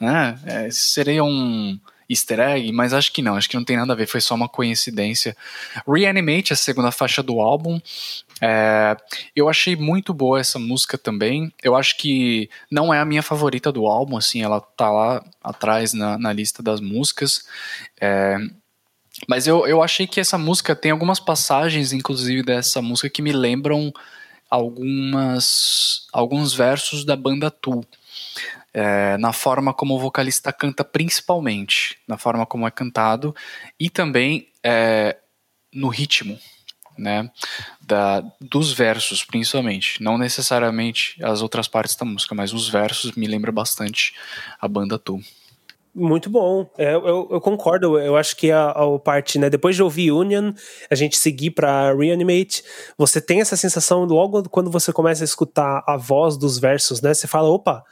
[0.00, 1.78] Né, é, seria um.
[2.08, 4.34] Easter egg, mas acho que não, acho que não tem nada a ver, foi só
[4.34, 5.36] uma coincidência.
[5.86, 7.80] Reanimate, a segunda faixa do álbum,
[8.40, 8.96] é,
[9.34, 11.52] eu achei muito boa essa música também.
[11.62, 15.92] Eu acho que não é a minha favorita do álbum, assim, ela tá lá atrás
[15.92, 17.44] na, na lista das músicas.
[18.00, 18.36] É,
[19.28, 23.32] mas eu, eu achei que essa música tem algumas passagens, inclusive dessa música, que me
[23.32, 23.92] lembram
[24.50, 27.84] algumas alguns versos da banda Tool.
[28.76, 33.34] É, na forma como o vocalista canta, principalmente, na forma como é cantado,
[33.78, 35.16] e também é,
[35.72, 36.36] no ritmo,
[36.98, 37.30] né,
[37.80, 40.02] da, dos versos, principalmente.
[40.02, 44.14] Não necessariamente as outras partes da música, mas os versos me lembram bastante
[44.60, 45.20] a banda Tu.
[45.94, 46.68] Muito bom.
[46.76, 48.00] É, eu, eu, concordo.
[48.00, 49.48] Eu acho que a, a, parte, né?
[49.48, 50.52] Depois de ouvir Union,
[50.90, 52.64] a gente seguir para Reanimate,
[52.98, 57.14] você tem essa sensação logo quando você começa a escutar a voz dos versos, né?
[57.14, 57.84] Você fala, opa,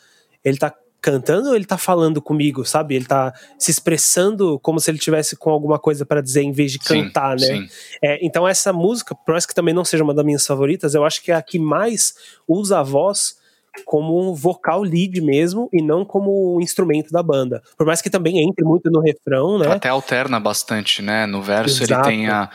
[0.45, 2.95] ele tá cantando ou ele tá falando comigo, sabe?
[2.95, 6.71] Ele tá se expressando como se ele tivesse com alguma coisa para dizer em vez
[6.71, 7.69] de cantar, sim, né?
[7.69, 7.99] Sim.
[8.01, 11.05] É, então essa música, por mais que também não seja uma das minhas favoritas, eu
[11.05, 12.15] acho que é a que mais
[12.47, 13.43] usa a voz
[13.85, 17.63] como vocal lead mesmo e não como instrumento da banda.
[17.77, 19.67] Por mais que também entre muito no refrão, né?
[19.73, 21.27] Até alterna bastante, né?
[21.27, 22.09] No verso Exato.
[22.09, 22.51] ele tem a,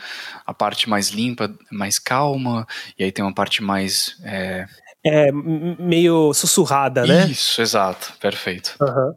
[0.46, 2.66] a parte mais limpa, mais calma,
[2.98, 4.66] e aí tem uma parte mais é,
[5.08, 7.26] é, meio sussurrada, né?
[7.26, 8.76] Isso, exato, perfeito.
[8.80, 9.14] Uhum.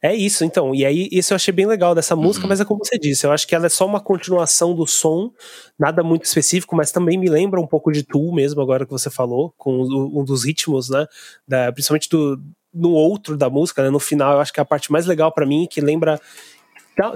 [0.00, 0.74] É isso, então.
[0.74, 2.48] E aí, isso eu achei bem legal dessa música, uhum.
[2.48, 5.32] mas é como você disse, eu acho que ela é só uma continuação do som,
[5.78, 9.10] nada muito específico, mas também me lembra um pouco de Tool mesmo, agora que você
[9.10, 11.06] falou, com um dos ritmos, né?
[11.46, 12.40] Da, principalmente do,
[12.72, 13.90] no outro da música, né?
[13.90, 16.20] No final, eu acho que é a parte mais legal para mim, que lembra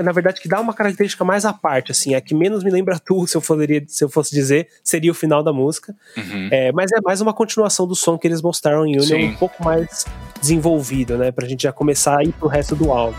[0.03, 2.99] na verdade, que dá uma característica mais à parte, assim, é que menos me lembra
[3.05, 5.95] tu, se eu, poderia, se eu fosse dizer, seria o final da música.
[6.17, 6.49] Uhum.
[6.51, 9.63] É, mas é mais uma continuação do som que eles mostraram em Union, um pouco
[9.63, 10.05] mais
[10.41, 11.31] desenvolvido, né?
[11.31, 13.19] Pra gente já começar a ir pro resto do álbum.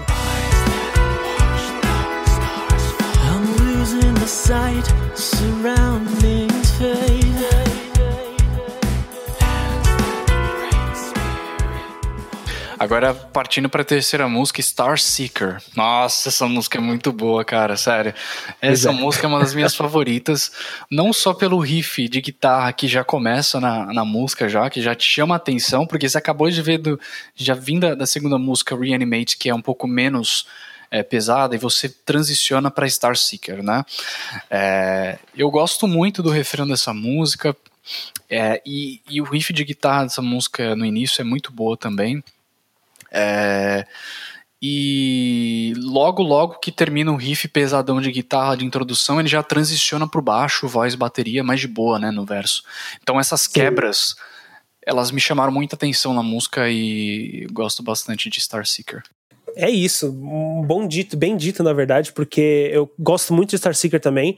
[3.25, 5.92] I'm losing the sight, surroundings
[12.83, 15.63] Agora, partindo pra terceira música, Star Seeker.
[15.73, 18.13] Nossa, essa música é muito boa, cara, sério.
[18.61, 18.91] Essa é.
[18.91, 20.51] música é uma das minhas favoritas,
[20.91, 24.93] não só pelo riff de guitarra que já começa na, na música já, que já
[24.93, 26.99] te chama a atenção, porque você acabou de ver, do,
[27.33, 30.45] já vinda da segunda música, Reanimate, que é um pouco menos
[30.91, 33.85] é, pesada, e você transiciona para Star Seeker, né?
[34.51, 37.55] É, eu gosto muito do refrão dessa música,
[38.29, 42.21] é, e, e, o riff de guitarra dessa música no início é muito boa também.
[43.13, 43.85] É,
[44.65, 50.07] e logo, logo que termina o riff pesadão de guitarra de introdução, ele já transiciona
[50.07, 52.63] pro baixo, voz, bateria, mais de boa, né, no verso.
[53.01, 54.15] Então essas quebras,
[54.85, 59.03] elas me chamaram muita atenção na música e gosto bastante de Star Seeker.
[59.53, 63.75] É isso, um bom dito, bem dito na verdade, porque eu gosto muito de Star
[63.75, 64.37] Seeker também.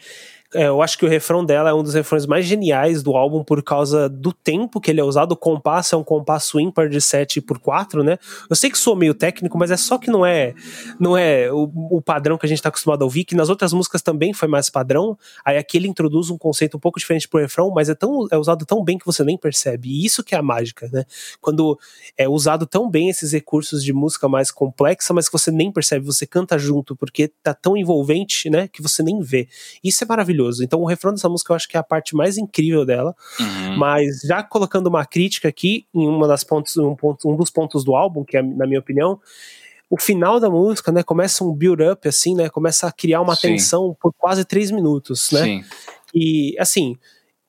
[0.56, 3.44] É, eu acho que o refrão dela é um dos refrões mais geniais do álbum
[3.44, 5.34] por causa do tempo que ele é usado.
[5.34, 8.18] O compasso é um compasso ímpar de 7 por 4, né?
[8.50, 10.54] Eu sei que sou meio técnico, mas é só que não é
[10.98, 13.74] não é o, o padrão que a gente tá acostumado a ouvir, que nas outras
[13.74, 15.18] músicas também foi mais padrão.
[15.44, 18.38] Aí aqui ele introduz um conceito um pouco diferente pro refrão, mas é tão é
[18.38, 19.90] usado tão bem que você nem percebe.
[19.90, 21.04] E isso que é a mágica, né?
[21.42, 21.78] Quando
[22.18, 26.06] é usado tão bem esses recursos de música mais complexa, mas que você nem percebe,
[26.06, 29.50] você canta junto, porque tá tão envolvente, né, que você nem vê.
[29.84, 30.64] Isso é maravilhoso maravilhoso.
[30.64, 33.16] Então o refrão dessa música eu acho que é a parte mais incrível dela.
[33.40, 33.78] Uhum.
[33.78, 37.84] Mas já colocando uma crítica aqui em uma das pontos, um, ponto, um dos pontos
[37.84, 39.20] do álbum, que é na minha opinião,
[39.90, 43.50] o final da música, né, começa um build-up, assim, né, começa a criar uma Sim.
[43.50, 45.44] tensão por quase três minutos, né?
[45.44, 45.64] Sim.
[46.14, 46.98] E, assim,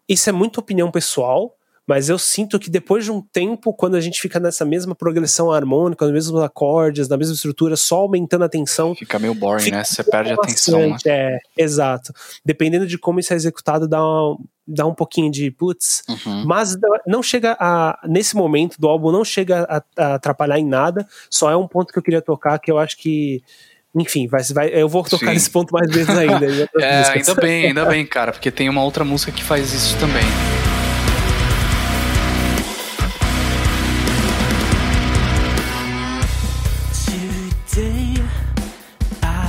[0.08, 1.55] isso é muito opinião pessoal,
[1.86, 5.52] mas eu sinto que depois de um tempo, quando a gente fica nessa mesma progressão
[5.52, 8.94] harmônica, nos mesmos acordes, na mesma estrutura, só aumentando a tensão.
[8.94, 9.84] Fica meio boring, né?
[9.84, 10.90] Você perde a atenção.
[10.90, 10.96] Né?
[11.06, 12.12] É, exato.
[12.44, 16.02] Dependendo de como isso é executado, dá, uma, dá um pouquinho de putz.
[16.08, 16.44] Uhum.
[16.44, 18.00] Mas não chega a.
[18.08, 21.06] Nesse momento do álbum, não chega a, a atrapalhar em nada.
[21.30, 23.42] Só é um ponto que eu queria tocar que eu acho que
[23.94, 25.32] enfim, vai, vai, eu vou tocar Sim.
[25.32, 26.68] nesse ponto mais vezes ainda.
[26.78, 30.24] é, ainda bem, ainda bem, cara, porque tem uma outra música que faz isso também.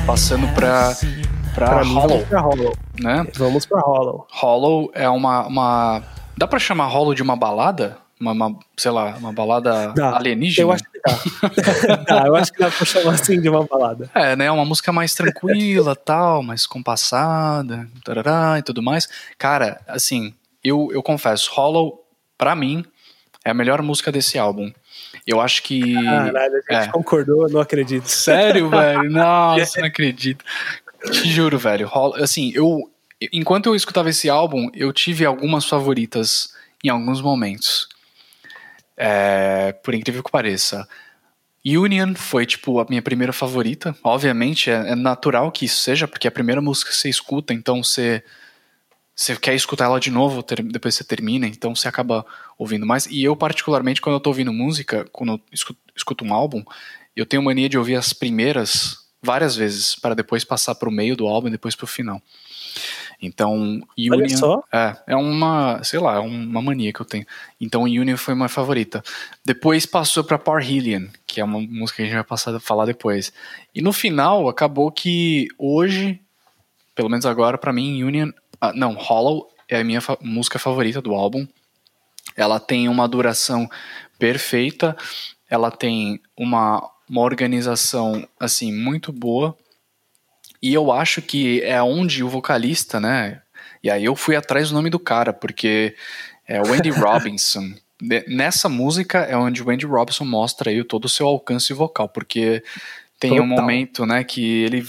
[0.08, 0.96] Passando pra,
[1.54, 2.74] pra, pra Hollow, pra Hollow.
[2.98, 3.28] Né?
[3.36, 4.26] Vamos pra Hollow.
[4.32, 6.04] Hollow é uma, uma.
[6.38, 7.98] Dá pra chamar Hollow de uma balada?
[8.18, 10.16] Uma, uma, sei lá, uma balada dá.
[10.16, 10.66] alienígena?
[10.66, 11.96] Eu acho que dá.
[12.08, 12.28] dá.
[12.28, 14.10] Eu acho que dá pra chamar assim de uma balada.
[14.16, 14.50] É, né?
[14.50, 19.10] Uma música mais tranquila, tal, mais compassada, tarará, e tudo mais.
[19.38, 22.02] Cara, assim, eu, eu confesso, Hollow,
[22.38, 22.86] pra mim,
[23.44, 24.72] é a melhor música desse álbum.
[25.26, 25.94] Eu acho que.
[25.94, 26.92] Caralho, a gente é.
[26.92, 28.08] concordou, eu não acredito.
[28.08, 29.10] Sério, velho?
[29.10, 30.44] Nossa, não acredito.
[31.12, 31.88] Te juro, velho.
[31.88, 32.90] Rola- Assim, eu.
[33.34, 36.54] Enquanto eu escutava esse álbum, eu tive algumas favoritas
[36.84, 37.88] em alguns momentos.
[38.96, 40.88] É, por incrível que pareça.
[41.66, 43.96] Union foi, tipo, a minha primeira favorita.
[44.04, 47.54] Obviamente, é, é natural que isso seja, porque é a primeira música que você escuta,
[47.54, 48.24] então você.
[49.20, 52.24] Você quer escutar ela de novo, ter- depois você termina, então você acaba
[52.56, 53.08] ouvindo mais.
[53.08, 56.64] E eu, particularmente, quando eu tô ouvindo música, quando eu escuto, escuto um álbum,
[57.16, 61.28] eu tenho mania de ouvir as primeiras várias vezes, para depois passar pro meio do
[61.28, 62.22] álbum e depois pro final.
[63.20, 64.64] Então, Olha Union só.
[64.72, 67.26] é, é uma, sei lá, é uma mania que eu tenho.
[67.60, 69.04] Então, Union foi minha favorita.
[69.44, 72.86] Depois passou pra Parhelion, que é uma música que a gente vai passar a falar
[72.86, 73.34] depois.
[73.74, 76.22] E no final, acabou que hoje,
[76.94, 81.02] pelo menos agora, pra mim, Union, ah, não, Hollow é a minha fa- música favorita
[81.02, 81.48] do álbum.
[82.36, 83.70] Ela tem uma duração
[84.20, 84.96] perfeita,
[85.50, 89.58] ela tem uma, uma organização assim muito boa.
[90.62, 93.42] E eu acho que é onde o vocalista, né?
[93.84, 95.96] E aí eu fui atrás do nome do cara, porque
[96.48, 97.74] é o Andy Robinson.
[98.02, 102.10] Ne- Nessa música é onde o Andy Robinson mostra aí todo o seu alcance vocal,
[102.10, 102.64] porque
[103.20, 103.62] tem um Total.
[103.62, 104.88] momento, né, que ele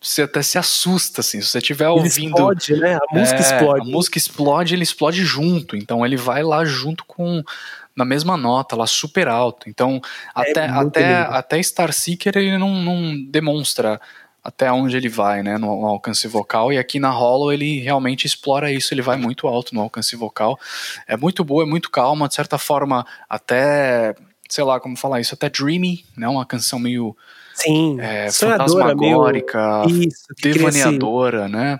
[0.00, 2.96] você até se assusta assim, se você estiver ouvindo explode, né?
[2.96, 3.80] A música é, explode.
[3.80, 5.76] A música explode, ele explode junto.
[5.76, 7.42] Então ele vai lá junto com
[7.94, 9.68] na mesma nota, lá super alto.
[9.68, 10.00] Então
[10.34, 11.34] até É até lindo.
[11.34, 14.00] até Star Seeker ele não, não demonstra
[14.42, 16.72] até onde ele vai, né, no, no alcance vocal.
[16.72, 18.94] E aqui na Hollow ele realmente explora isso.
[18.94, 20.58] Ele vai muito alto no alcance vocal.
[21.06, 24.14] É muito boa, é muito calma, de certa forma até
[24.48, 27.16] sei lá como falar isso, até dreamy, né, uma canção meio
[27.62, 29.16] Sim, é, sonhadora, meio...
[29.16, 31.78] fantasmagórica, Isso, devaneadora, né?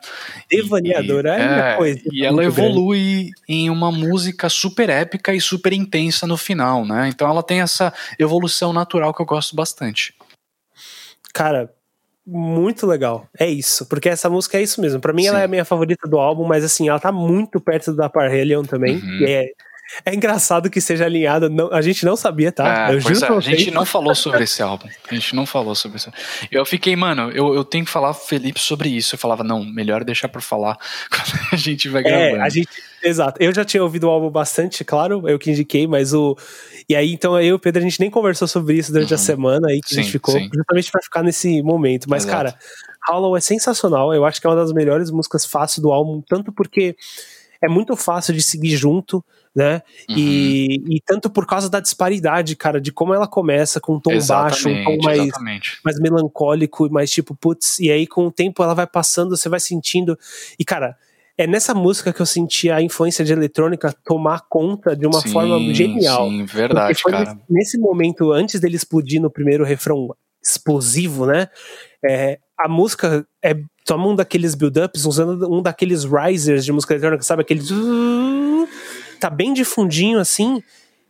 [0.51, 2.01] Devaneadora, E- é, uma é, coisa.
[2.13, 2.71] E ela muito grande.
[2.71, 7.09] evolui em uma música super épica e super intensa no final, né?
[7.09, 10.15] Então ela tem essa evolução natural que eu gosto bastante.
[11.33, 11.73] Cara,
[12.27, 13.27] muito legal.
[13.39, 13.87] É isso.
[13.87, 15.01] Porque essa música é isso mesmo.
[15.01, 15.43] Pra mim, ela Sim.
[15.43, 18.97] é a minha favorita do álbum, mas assim, ela tá muito perto da Parhelion também.
[18.97, 19.19] Uhum.
[19.21, 19.47] E é,
[20.05, 21.49] é engraçado que seja alinhada.
[21.49, 22.91] Não, a gente não sabia, tá?
[22.91, 24.89] É, Eu juro é, a gente não falou sobre esse álbum.
[25.11, 26.11] A gente não falou sobre isso.
[26.51, 29.15] Eu fiquei, mano, eu, eu tenho que falar Felipe sobre isso.
[29.15, 30.77] Eu falava, não, melhor deixar pra falar
[31.11, 32.03] quando a gente vai.
[32.05, 32.69] É, a gente.
[33.03, 33.43] Exato.
[33.43, 36.37] Eu já tinha ouvido o álbum bastante, claro, eu que indiquei, mas o.
[36.89, 39.17] E aí, então, eu e o Pedro, a gente nem conversou sobre isso durante a
[39.17, 39.23] Uhum.
[39.23, 40.51] semana aí que a gente Sim, ficou, sim.
[40.53, 42.09] justamente pra ficar nesse momento.
[42.11, 42.37] Mas, Exato.
[42.37, 42.59] cara,
[43.09, 44.13] Hollow é sensacional.
[44.13, 46.97] Eu acho que é uma das melhores músicas fácil do álbum, tanto porque
[47.63, 49.83] é muito fácil de seguir junto, né?
[50.09, 50.17] Uhum.
[50.17, 54.19] E, e tanto por causa da disparidade, cara, de como ela começa com um tom
[54.27, 55.81] baixo, um tom Exatamente, mais exatamente.
[55.85, 59.49] mais melancólico e mais tipo, putz, e aí com o tempo ela vai passando, você
[59.49, 60.19] vai sentindo.
[60.59, 60.97] E cara,
[61.37, 65.33] é nessa música que eu senti a influência de eletrônica tomar conta de uma Sim,
[65.33, 66.29] forma genial.
[66.29, 67.19] Sim, verdade, cara.
[67.21, 71.49] nesse, nesse momento, antes dele explodir no primeiro refrão explosivo, né?
[72.05, 77.23] É, a música é, toma um daqueles build-ups usando um daqueles risers de música eletrônica,
[77.23, 77.43] sabe?
[77.43, 77.63] Aquele.
[79.19, 80.63] Tá bem de fundinho assim,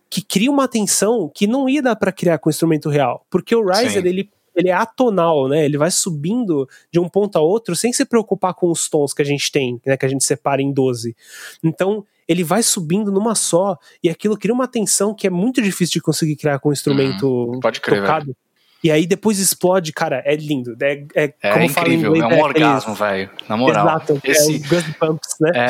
[0.09, 3.25] que cria uma tensão que não ia dar pra criar com instrumento real.
[3.31, 4.09] Porque o riser, Sim.
[4.09, 5.65] ele, ele é atonal, né?
[5.65, 9.23] Ele vai subindo de um ponto a outro sem se preocupar com os tons que
[9.23, 9.97] a gente tem, né?
[9.97, 11.17] Que a gente separa em 12.
[11.63, 15.95] Então, ele vai subindo numa só, e aquilo cria uma tensão que é muito difícil
[15.95, 17.61] de conseguir criar com um instrumento Uhum.
[17.61, 18.37] Pode crer, tocado.
[18.83, 20.75] E aí depois explode, cara, é lindo.
[20.81, 23.31] É, é, É como incrível, inglês, é um aqueles- orgasmo, velho.
[23.49, 23.87] Na moral.
[23.87, 25.51] Exato, é esse, o Goosebumps, né?
[25.55, 25.61] é,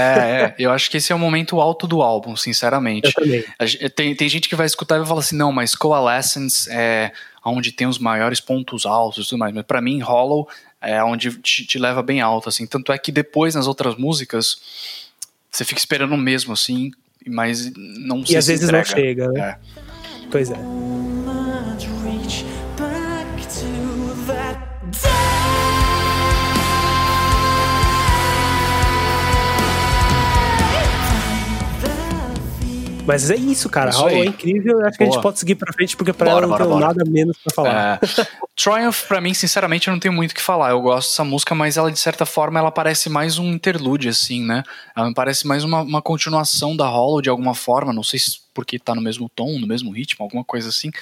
[0.44, 3.06] é, eu acho que esse é o momento alto do álbum, sinceramente.
[3.08, 3.44] Eu também.
[3.96, 7.10] Tem, tem gente que vai escutar e vai falar assim, não, mas Coalescence é
[7.44, 9.52] onde tem os maiores pontos altos e tudo mais.
[9.54, 10.48] Mas pra mim, Hollow
[10.80, 12.64] é onde te, te leva bem alto, assim.
[12.66, 14.58] Tanto é que depois, nas outras músicas,
[15.50, 16.92] você fica esperando o mesmo, assim,
[17.26, 18.88] mas não E se às vezes entrega.
[18.88, 19.40] não chega, né?
[19.40, 20.26] É.
[20.30, 20.54] Pois é.
[33.10, 33.90] Mas é isso, cara.
[33.90, 34.22] Isso Hollow aí.
[34.22, 34.78] é incrível.
[34.80, 35.22] Eu acho que a gente Boa.
[35.22, 36.86] pode seguir pra frente, porque pra Bora, ela não bora, tenho bora.
[36.94, 37.98] nada menos pra falar.
[38.00, 38.06] É.
[38.54, 40.70] Triumph, pra mim, sinceramente, eu não tenho muito o que falar.
[40.70, 44.44] Eu gosto dessa música, mas ela, de certa forma, ela parece mais um interlude, assim,
[44.44, 44.62] né?
[44.96, 47.92] Ela me parece mais uma, uma continuação da Hollow, de alguma forma.
[47.92, 50.92] Não sei se porque tá no mesmo tom, no mesmo ritmo, alguma coisa assim.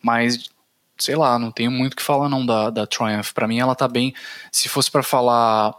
[0.00, 0.48] Mas,
[0.96, 3.32] sei lá, não tenho muito o que falar, não, da, da Triumph.
[3.34, 4.14] Pra mim, ela tá bem...
[4.50, 5.74] Se fosse pra falar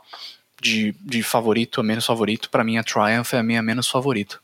[0.62, 4.40] de, de favorito a menos favorito, pra mim, a Triumph é a minha menos favorito.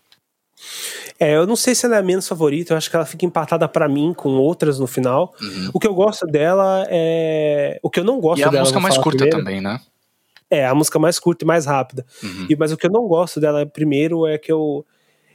[1.19, 3.25] É, eu não sei se ela é a menos favorita, eu acho que ela fica
[3.25, 5.33] empatada pra mim com outras no final.
[5.73, 7.79] O que eu gosto dela é.
[7.83, 8.41] O que eu não gosto Uhum.
[8.41, 8.61] E é a dela.
[8.63, 9.79] música mais curta primeiro, também, né?
[10.49, 12.05] É, a música mais curta e mais rápida.
[12.23, 12.47] Uhum.
[12.49, 14.85] E, mas o que eu não gosto dela primeiro é que eu.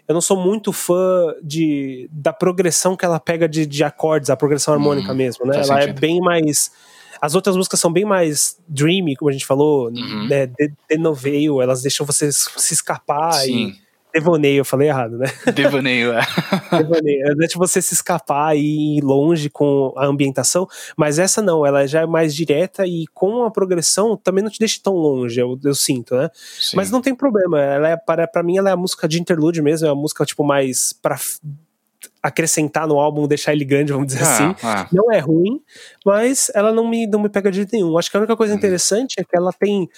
[0.08, 4.36] eu não sou muito fã de, da progressão que ela pega de, de acordes, a
[4.36, 5.54] progressão harmônica Hum, mesmo, né?
[5.54, 6.00] faz Ela é sentido.
[6.00, 6.70] bem mais.
[7.20, 10.28] As outras músicas são bem mais dreamy, como a gente falou, Uhum.
[10.28, 10.46] né?
[10.46, 13.89] De, denoveio, elas deixam você se escapar Sim, e.
[14.12, 15.26] Devaneio, eu falei errado, né?
[15.54, 16.20] devaneio, é.
[16.76, 17.36] Devaneio.
[17.36, 22.00] Deixa você se escapar e ir longe com a ambientação, mas essa não, ela já
[22.02, 25.74] é mais direta e com a progressão também não te deixa tão longe, eu, eu
[25.74, 26.30] sinto, né?
[26.34, 26.76] Sim.
[26.76, 29.62] Mas não tem problema, ela é, para, pra mim ela é a música de interlude
[29.62, 31.16] mesmo, é uma música tipo mais pra
[32.22, 34.54] acrescentar no álbum, deixar ele grande, vamos dizer assim.
[34.62, 35.60] Ah, ah, Não é ruim,
[36.04, 37.96] mas ela não me, não me pega de jeito nenhum.
[37.98, 38.58] Acho que a única coisa Uhum.
[38.58, 39.88] interessante é que ela tem.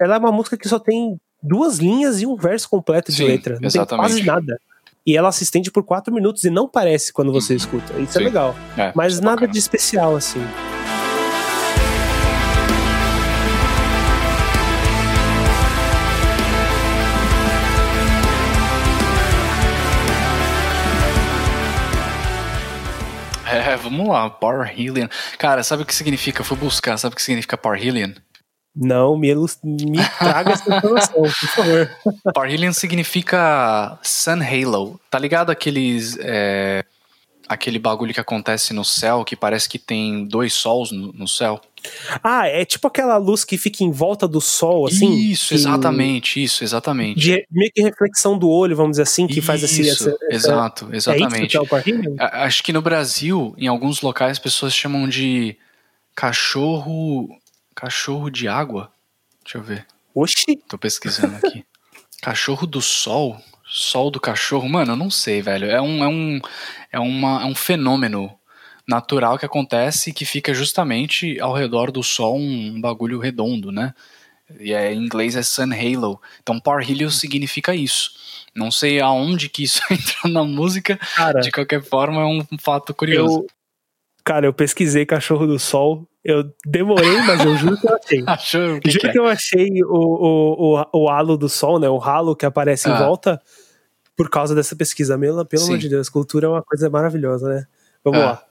[0.00, 3.24] Ela é uma música que só tem duas linhas e um verso completo de Sim,
[3.26, 3.58] letra.
[3.60, 4.14] Não exatamente.
[4.14, 4.58] tem quase nada.
[5.06, 7.56] E ela se estende por quatro minutos e não parece quando você Uhum.
[7.58, 7.92] escuta.
[8.00, 8.20] Isso Sim.
[8.20, 8.56] é legal.
[8.76, 9.52] é, Mas é nada bacana.
[9.52, 10.42] de especial, assim.
[23.48, 25.06] É, vamos lá, Parhelion.
[25.38, 26.40] Cara, sabe o que significa?
[26.40, 28.12] Eu fui buscar, sabe o que significa Parhelion?
[28.76, 31.90] Não, me, me traga essa informação, por favor.
[32.34, 35.00] Parhelion significa Sun Halo.
[35.10, 36.18] Tá ligado aqueles.
[36.20, 36.84] é,
[37.48, 41.60] aquele bagulho que acontece no céu que parece que tem dois sols no, no céu?
[42.22, 45.14] Ah, é tipo aquela luz que fica em volta do sol, assim.
[45.14, 47.20] isso, que- exatamente, isso, exatamente.
[47.20, 49.82] De, meio que reflexão do olho, vamos dizer assim, que faz esse.
[49.82, 51.56] Isso, essa- exato, É isso que exatamente.
[51.56, 51.66] é o
[52.18, 55.56] Acho que no Brasil, em alguns locais, as pessoas chamam de
[56.16, 57.28] cachorro.
[57.76, 58.90] Cachorro de água?
[59.44, 59.86] Deixa eu ver.
[60.14, 61.62] Oxi, Tô pesquisando aqui.
[62.22, 63.38] cachorro do sol?
[63.68, 64.66] Sol do cachorro?
[64.66, 65.70] Mano, eu não sei, velho.
[65.70, 66.40] É um, é um,
[66.90, 68.32] é uma, é um fenômeno
[68.88, 73.92] natural que acontece que fica justamente ao redor do sol um bagulho redondo, né?
[74.58, 76.20] E é, em inglês é sun halo.
[76.42, 78.12] Então parhelion significa isso.
[78.54, 80.96] Não sei aonde que isso entra na música.
[81.14, 81.40] cara.
[81.40, 83.40] De qualquer forma, é um fato curioso.
[83.40, 83.46] Eu,
[84.26, 86.06] cara, eu pesquisei cachorro do sol.
[86.24, 88.24] Eu demorei, mas eu juro que eu achei.
[88.26, 89.12] Achou que, juro que é?
[89.12, 91.88] que eu achei o, o, o, o halo do sol, né?
[91.88, 92.94] O halo que aparece Ah.
[92.94, 93.40] em volta
[94.16, 95.16] por causa dessa pesquisa.
[95.16, 95.68] Pelo, pelo Sim.
[95.68, 97.64] amor de Deus, cultura é uma coisa maravilhosa, né?
[98.02, 98.24] Vamos Ah.
[98.24, 98.42] lá.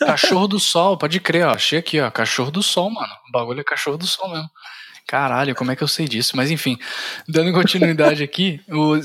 [0.06, 1.50] Cachorro do sol, pode crer, ó.
[1.52, 2.10] Achei aqui, ó.
[2.10, 3.12] Cachorro do sol, mano.
[3.28, 4.50] O bagulho é cachorro do sol mesmo.
[5.06, 6.36] Caralho, como é que eu sei disso?
[6.36, 6.76] Mas enfim,
[7.28, 8.96] dando continuidade aqui, o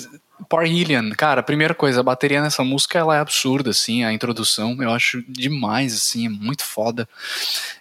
[0.48, 4.92] Parhelion, cara, primeira coisa, a bateria nessa música ela é absurda, assim, a introdução eu
[4.92, 7.08] acho demais, assim, é muito foda.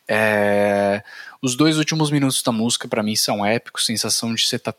[0.07, 1.03] É,
[1.40, 4.75] Os dois últimos minutos da música pra mim são épicos, sensação de você tá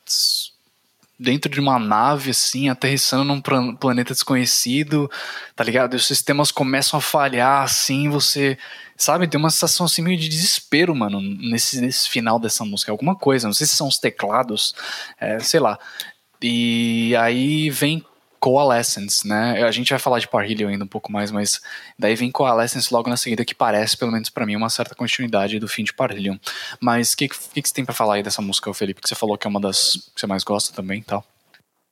[1.18, 5.10] dentro de uma nave, assim, aterrissando num plan- planeta desconhecido,
[5.56, 5.94] tá ligado?
[5.94, 8.58] E os sistemas começam a falhar, assim, você.
[8.98, 12.92] Sabe, tem uma sensação assim meio de desespero, mano, nesse, nesse final dessa música.
[12.92, 14.76] Alguma coisa, não sei se são os teclados,
[15.20, 15.80] é, sei lá.
[16.41, 18.04] E aí vem
[18.39, 19.62] Coalescence, né?
[19.63, 21.60] A gente vai falar de Parhelion ainda um pouco mais, mas
[21.97, 25.60] daí vem Coalescence logo na seguida, que parece, pelo menos pra mim, uma certa continuidade
[25.60, 26.38] do fim de Parhelion.
[26.80, 29.02] Mas o que, que, que você tem pra falar aí dessa música, Felipe?
[29.02, 31.23] Que você falou que é uma das que você mais gosta também e tal.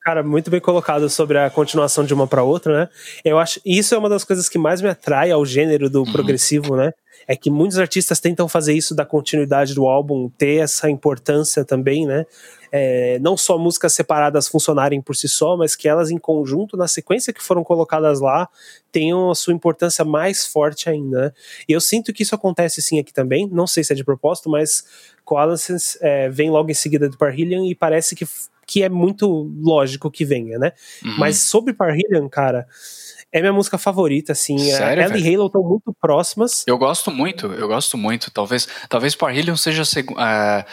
[0.07, 2.89] Cara, muito bem colocado sobre a continuação de uma pra outra, né?
[3.25, 6.77] Eu acho isso é uma das coisas que mais me atrai ao gênero do progressivo,
[6.77, 6.93] né?
[7.27, 12.05] É que muitos artistas tentam fazer isso da continuidade do álbum, ter essa importância também,
[12.05, 12.25] né?
[12.71, 16.87] É, não só músicas separadas funcionarem por si só, mas que elas em conjunto, na
[16.87, 18.49] sequência que foram colocadas lá,
[18.91, 21.21] tenham a sua importância mais forte ainda.
[21.21, 21.31] Né?
[21.67, 24.49] E eu sinto que isso acontece sim aqui também, não sei se é de propósito,
[24.49, 24.85] mas
[25.23, 28.25] Coalescence é, vem logo em seguida do Parhelion e parece que,
[28.65, 30.71] que é muito lógico que venha, né?
[31.03, 31.17] Uhum.
[31.17, 32.67] Mas sobre Parhelion, cara,
[33.31, 34.57] é minha música favorita, assim.
[34.57, 36.63] Sério, ela e Halo estão muito próximas.
[36.65, 38.31] Eu gosto muito, eu gosto muito.
[38.31, 40.65] Talvez, talvez Parhelion seja a, segu- é,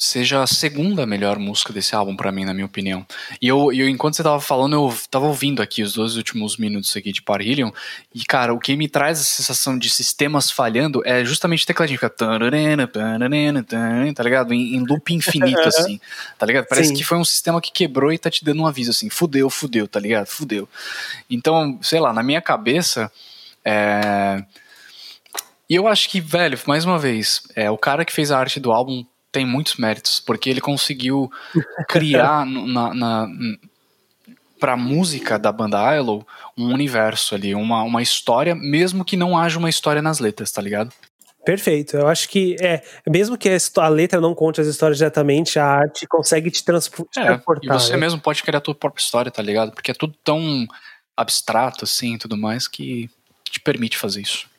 [0.00, 3.06] seja a segunda melhor música desse álbum pra mim, na minha opinião.
[3.38, 6.96] E eu, eu, enquanto você tava falando, eu tava ouvindo aqui os dois últimos minutos
[6.96, 7.70] aqui de Parhelion.
[8.14, 11.98] E, cara, o que me traz a sensação de sistemas falhando é justamente o tecladinho.
[11.98, 12.08] Fica...
[14.14, 14.54] Tá ligado?
[14.54, 16.00] Em, em loop infinito, assim.
[16.38, 16.64] Tá ligado?
[16.64, 16.94] Parece Sim.
[16.94, 19.10] que foi um sistema que quebrou e tá te dando um aviso, assim.
[19.10, 20.28] Fudeu, fudeu, tá ligado?
[20.28, 20.66] Fudeu.
[21.28, 23.12] Então, sei lá, na minha cabeça...
[23.62, 24.42] É...
[25.68, 28.58] E eu acho que, velho, mais uma vez, é, o cara que fez a arte
[28.58, 31.30] do álbum tem muitos méritos, porque ele conseguiu
[31.88, 33.28] criar na, na,
[34.58, 36.26] pra música da banda Ilo
[36.56, 40.60] um universo ali, uma, uma história, mesmo que não haja uma história nas letras, tá
[40.60, 40.92] ligado?
[41.44, 41.96] Perfeito.
[41.96, 46.06] Eu acho que, é, mesmo que a, letra não conte as histórias diretamente, a arte
[46.06, 47.80] consegue te transpo- te É, e transportar.
[47.80, 47.98] você né?
[47.98, 49.72] mesmo pode criar a tua própria história, tá ligado?
[49.72, 50.66] Porque é tudo tão
[51.16, 53.08] abstrato assim e tudo mais que
[53.50, 54.49] te permite fazer isso.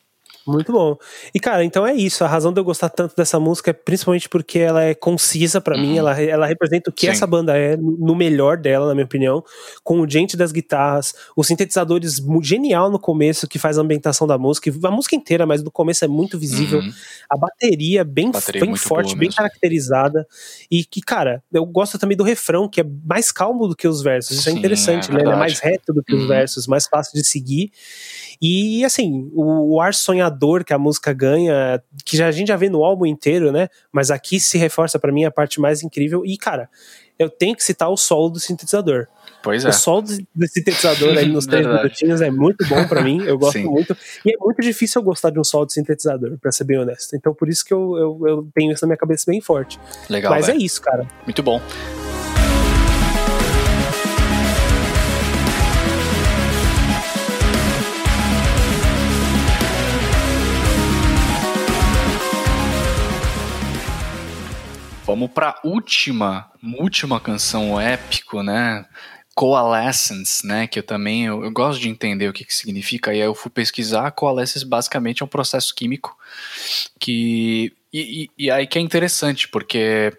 [0.47, 0.97] Muito bom.
[1.35, 2.23] E, cara, então é isso.
[2.23, 5.77] A razão de eu gostar tanto dessa música é principalmente porque ela é concisa para
[5.77, 5.97] mim.
[5.97, 7.11] Ela, ela representa o que Sim.
[7.11, 9.43] essa banda é no melhor dela, na minha opinião.
[9.83, 14.37] Com o gente das guitarras, os sintetizadores genial no começo, que faz a ambientação da
[14.37, 14.71] música.
[14.83, 16.79] A música inteira, mas no começo é muito visível.
[16.79, 16.91] Uhum.
[17.29, 19.35] A bateria bem, Bateria bem muito forte, bem mesmo.
[19.37, 20.27] caracterizada.
[20.71, 24.01] E que, cara, eu gosto também do refrão, que é mais calmo do que os
[24.01, 24.39] versos.
[24.39, 25.21] Isso é Sim, interessante, é né?
[25.21, 26.27] Ele é mais reto do que os Uhum.
[26.27, 27.71] versos, mais fácil de seguir.
[28.41, 30.30] E assim, o, o ar sonhador
[30.65, 33.67] que a música ganha, que já, a gente já vê no álbum inteiro, né?
[33.91, 36.23] Mas aqui se reforça pra mim a parte mais incrível.
[36.25, 36.69] E, cara,
[37.17, 39.07] eu tenho que citar o solo do sintetizador.
[39.43, 39.69] Pois é.
[39.69, 43.23] O solo do do sintetizador aí nos três minutinhos é muito bom pra mim.
[43.23, 43.65] Eu gosto Sim.
[43.65, 43.95] muito.
[44.25, 47.15] E é muito difícil eu gostar de um solo de sintetizador, pra ser bem honesto.
[47.15, 49.79] Então por isso que eu, eu, eu tenho isso na minha cabeça bem forte.
[50.09, 50.59] Legal, Mas velho.
[50.59, 51.07] é isso, cara.
[51.25, 51.61] Muito bom.
[65.11, 66.49] Vamos para última,
[66.79, 68.85] última canção épico, né?
[69.35, 70.67] Coalescence, né?
[70.67, 73.13] Que eu também eu, eu gosto de entender o que, que significa.
[73.13, 74.09] E aí eu fui pesquisar.
[74.11, 76.17] Coalescence basicamente é um processo químico
[76.97, 80.13] que e, e, e aí que é interessante porque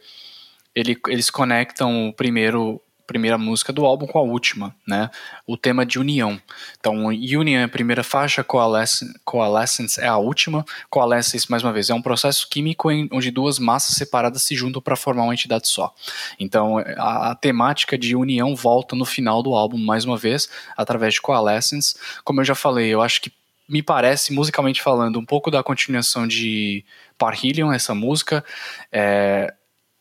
[0.74, 5.10] ele, eles conectam o primeiro primeira música do álbum com a última, né?
[5.46, 6.40] O tema de união.
[6.78, 10.64] Então, Union é a primeira faixa, Coalescence, Coalescence é a última.
[10.88, 14.80] Coalescence, mais uma vez, é um processo químico em, onde duas massas separadas se juntam
[14.80, 15.94] para formar uma entidade só.
[16.38, 21.14] Então, a, a temática de união volta no final do álbum, mais uma vez, através
[21.14, 21.94] de Coalescence.
[22.24, 23.32] Como eu já falei, eu acho que
[23.68, 26.84] me parece, musicalmente falando, um pouco da continuação de
[27.16, 28.44] Parhelion, essa música.
[28.90, 29.54] É,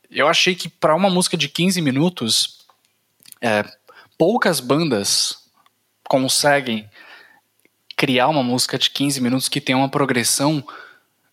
[0.10, 2.61] eu achei que para uma música de 15 minutos,
[3.42, 3.66] é,
[4.18, 5.50] poucas bandas
[6.08, 6.90] conseguem
[7.98, 10.64] criar uma música de 15 minutos que tenha uma progressão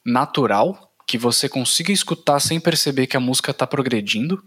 [0.05, 4.43] natural, que você consiga escutar sem perceber que a música está progredindo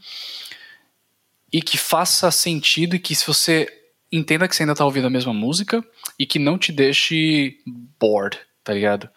[1.51, 3.67] e que faça sentido e que se você
[4.11, 5.83] entenda que você ainda tá ouvindo a mesma música
[6.17, 7.57] e que não te deixe
[7.99, 9.09] bored, tá ligado?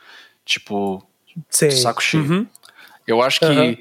[0.45, 1.07] Tipo,
[1.51, 1.71] Sei.
[1.71, 2.25] saco cheio.
[2.25, 2.47] Uhum.
[3.07, 3.77] Eu acho que Aham.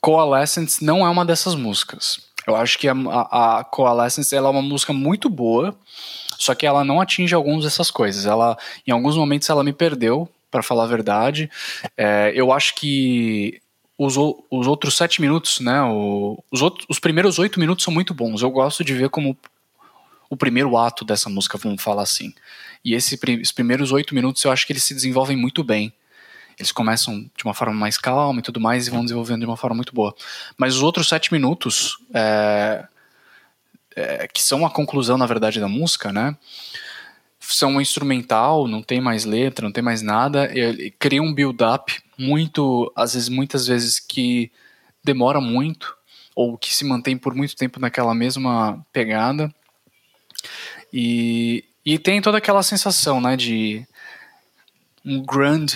[0.00, 2.20] Coalescence não é uma dessas músicas.
[2.46, 5.76] Eu acho que a, a, Coalescence ela é uma música muito boa,
[6.38, 8.26] só que ela não atinge algumas dessas coisas.
[8.26, 11.50] Ela, em alguns momentos ela me perdeu, para falar a verdade.
[11.96, 13.60] É, eu acho que
[13.98, 15.82] os, os outros sete minutos, né?
[15.82, 18.42] o- os, outros, os primeiros oito minutos são muito bons.
[18.42, 19.36] Eu gosto de ver como
[20.30, 22.32] o primeiro ato dessa música, vamos falar assim.
[22.84, 25.92] E esse, os primeiros oito minutos eu acho que eles se desenvolvem muito bem.
[26.58, 29.56] Eles começam de uma forma mais calma e tudo mais e vão desenvolvendo de uma
[29.56, 30.14] forma muito boa.
[30.56, 32.86] Mas os outros sete minutos, é,
[33.94, 36.36] é, que são a conclusão, na verdade, da música, né?
[37.38, 40.50] São um instrumental, não tem mais letra, não tem mais nada.
[40.56, 44.50] Ele cria um build-up muito, às vezes, muitas vezes que
[45.04, 45.94] demora muito
[46.34, 49.52] ou que se mantém por muito tempo naquela mesma pegada.
[50.92, 53.86] E, e tem toda aquela sensação, né, de
[55.04, 55.66] um grand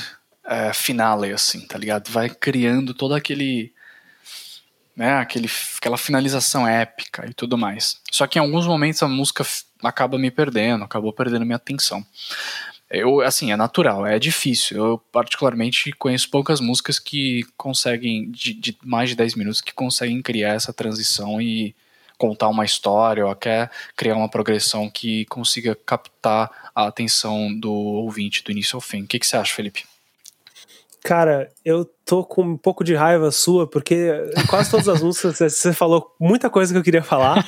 [0.44, 2.10] eh, finale, assim, tá ligado?
[2.10, 3.72] Vai criando todo aquele,
[4.96, 8.00] né, aquele, aquela finalização épica e tudo mais.
[8.10, 9.44] Só que em alguns momentos a música
[9.82, 12.04] acaba me perdendo, acabou perdendo minha atenção.
[12.90, 14.76] Eu, assim, é natural, é difícil.
[14.76, 20.20] Eu, particularmente, conheço poucas músicas que conseguem, de, de mais de 10 minutos, que conseguem
[20.20, 21.74] criar essa transição e
[22.18, 28.42] contar uma história ou até criar uma progressão que consiga captar a atenção do ouvinte
[28.42, 29.04] do início ao fim.
[29.04, 29.89] O que, que você acha, Felipe?
[31.02, 35.38] Cara, eu tô com um pouco de raiva sua, porque em quase todas as músicas
[35.38, 37.42] você- você falou muita coisa que eu queria falar.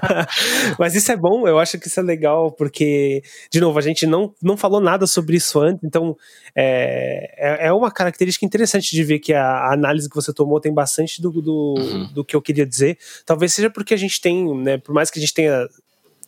[0.78, 4.06] Mas isso é bom, eu acho que isso é legal, porque, de novo, a gente
[4.06, 6.16] não, não falou nada sobre isso antes, então
[6.54, 10.60] é, é, é uma característica interessante de ver que a, a análise que você tomou
[10.60, 12.12] tem bastante do, do, Uhum.
[12.12, 12.98] do que eu queria dizer.
[13.24, 15.66] Talvez seja porque a gente tem, né, por mais que a gente tenha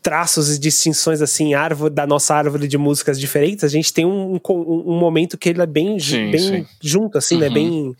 [0.02, 4.34] traços e distinções assim árvore da nossa árvore de músicas diferentes a gente tem um,
[4.36, 6.66] um, um momento que ele é bem, Sim, bem sim.
[6.80, 7.52] junto assim né Uhum.
[7.52, 7.96] bem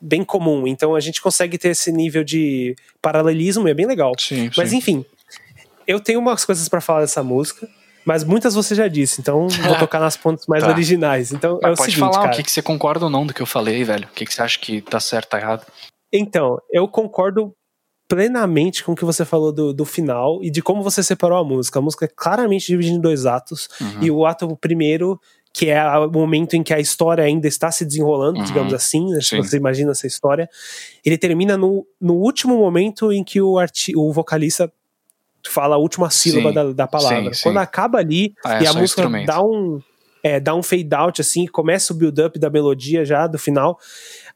[0.00, 4.12] bem comum então a gente consegue ter esse nível de paralelismo e é bem legal
[4.18, 5.04] Sim, mas enfim
[5.86, 7.68] eu tenho umas coisas pra falar dessa música
[8.04, 10.70] mas muitas você já disse então vou tocar nas pontas mais Tá.
[10.70, 13.26] originais então é o pode seguinte falar cara o que, que você concorda ou não
[13.26, 14.06] do que eu falei, velho.
[14.10, 15.64] O que, que você acha que tá certo, tá errado?
[16.12, 17.52] Então, eu concordo
[18.08, 21.44] plenamente com o que você falou do, do final e de como você separou a
[21.44, 21.78] música.
[21.78, 23.68] A música é claramente dividida em dois atos.
[23.80, 24.02] Uhum.
[24.02, 25.18] E o ato primeiro,
[25.52, 28.44] que é o momento em que a história ainda está se desenrolando, Uhum.
[28.44, 30.48] digamos assim, né, se você imagina essa história,
[31.04, 34.70] ele termina no, no último momento em que o, arti o vocalista
[35.46, 37.32] fala a última sílaba da, da palavra.
[37.32, 37.42] Sim, sim.
[37.44, 39.80] Quando acaba ali Ah, é e a música dá um.
[40.22, 43.78] é, dá um fade out assim, começa o build up da melodia já do final.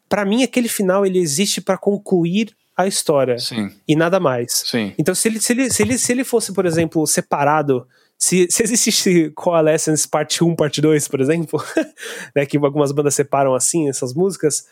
[0.09, 3.71] Para mim aquele final ele existe para concluir a história Sim.
[3.87, 4.63] e nada mais.
[4.67, 4.95] Sim.
[4.97, 7.85] Então se ele, se ele, se ele, se ele fosse, por exemplo, separado
[8.17, 11.63] se, se existisse Coalescence parte 1, parte 2, por exemplo,
[12.35, 14.67] né, que algumas bandas separam assim essas músicas,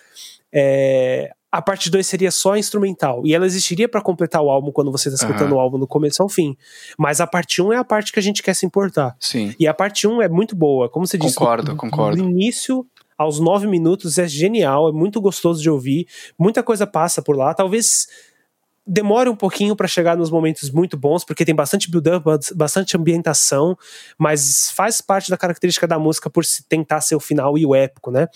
[0.53, 3.23] é, a parte 2 seria só instrumental.
[3.25, 5.57] E ela existiria para completar o álbum quando você tá escutando Aham.
[5.57, 6.57] o álbum do começo ao fim.
[6.99, 9.17] Mas a parte 1 é a parte que a gente quer se importar.
[9.21, 9.55] Sim.
[9.59, 10.89] E a parte 1 é muito boa.
[10.89, 12.23] Como você disse, Concordo, do, concordo.
[12.23, 12.85] do início
[13.17, 16.07] aos 9 minutos é genial, é muito gostoso de ouvir.
[16.39, 17.55] Muita coisa passa por lá.
[17.55, 18.07] Talvez
[18.87, 23.77] demore um pouquinho para chegar nos momentos muito bons, porque tem bastante build-up, bastante ambientação,
[24.17, 28.13] mas faz parte da característica da música por tentar ser o final e o épico,
[28.13, 28.29] né?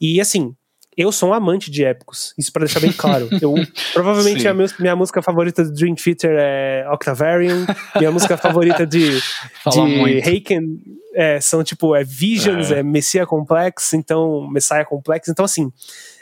[0.00, 0.56] E assim,
[0.96, 3.28] eu sou um amante de épicos, isso para deixar bem claro.
[3.40, 3.54] Eu
[3.92, 7.64] provavelmente a minha, minha música favorita do Dream Theater é Octavarium,
[7.96, 9.20] minha música favorita de
[9.62, 10.18] Fala de.
[10.18, 10.80] Haken
[11.14, 12.80] é, são tipo é Visions, É.
[12.80, 15.72] é, Messiah Complex, então Messiah Complex, então assim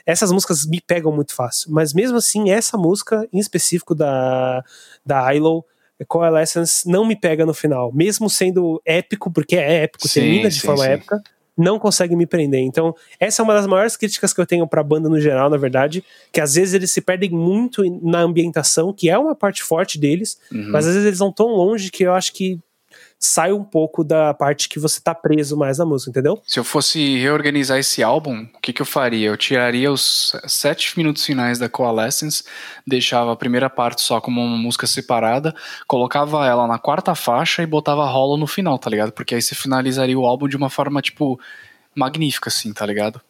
[0.06, 4.62] essas músicas me pegam muito fácil, mas mesmo assim essa música em específico da
[5.04, 5.64] da ILO
[6.06, 10.60] Coalescence não me pega no final, mesmo sendo épico, porque é épico, Sim, termina de
[10.60, 10.90] sim, forma sim.
[10.90, 11.22] épica,
[11.58, 12.60] não consegue me prender.
[12.60, 15.56] Então, essa é uma das maiores críticas que eu tenho pra banda no geral, na
[15.56, 19.98] verdade, que às vezes eles se perdem muito na ambientação, que é uma parte forte
[19.98, 20.70] deles, Uhum.
[20.70, 22.58] mas às vezes eles vão tão longe que eu acho que
[23.18, 26.40] sai um pouco da parte que você tá preso mais na música, entendeu?
[26.46, 29.28] Se eu fosse reorganizar esse álbum, o que, que eu faria?
[29.28, 32.44] Eu tiraria os sete minutos finais da Coalescence,
[32.86, 35.52] deixava a primeira parte só como uma música separada,
[35.86, 39.10] colocava ela na quarta faixa e botava Hollow no final, tá ligado?
[39.10, 41.40] Porque aí você finalizaria o álbum de uma forma, tipo,
[41.94, 43.20] magnífica, assim, tá ligado?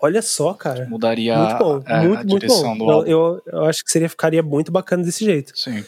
[0.00, 0.86] Olha só, cara.
[0.88, 2.86] Mudaria Muito bom, a, a muito, muito direção bom.
[2.86, 3.10] do álbum.
[3.10, 5.52] eu, eu acho que seria, ficaria muito bacana desse jeito.
[5.58, 5.84] Sim.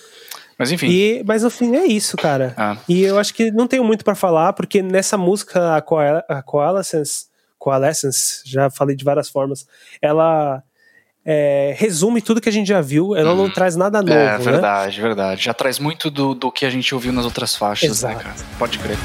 [0.61, 0.88] Mas enfim.
[0.90, 2.52] E, mas no fim é isso, cara.
[2.54, 6.22] Ah, E eu acho que não tenho muito pra falar, porque nessa música, a, Coal
[6.28, 7.24] a Coalescence,
[7.58, 9.66] Coalescence, já falei de várias formas,
[10.02, 10.62] ela
[11.24, 14.38] é, resume tudo que a gente já viu, ela não traz nada novo, é né?
[14.38, 15.44] verdade, verdade.
[15.44, 18.18] Já traz muito do, do que a gente ouviu nas outras faixas, Exato.
[18.18, 18.36] né, cara?
[18.58, 18.98] Pode crer.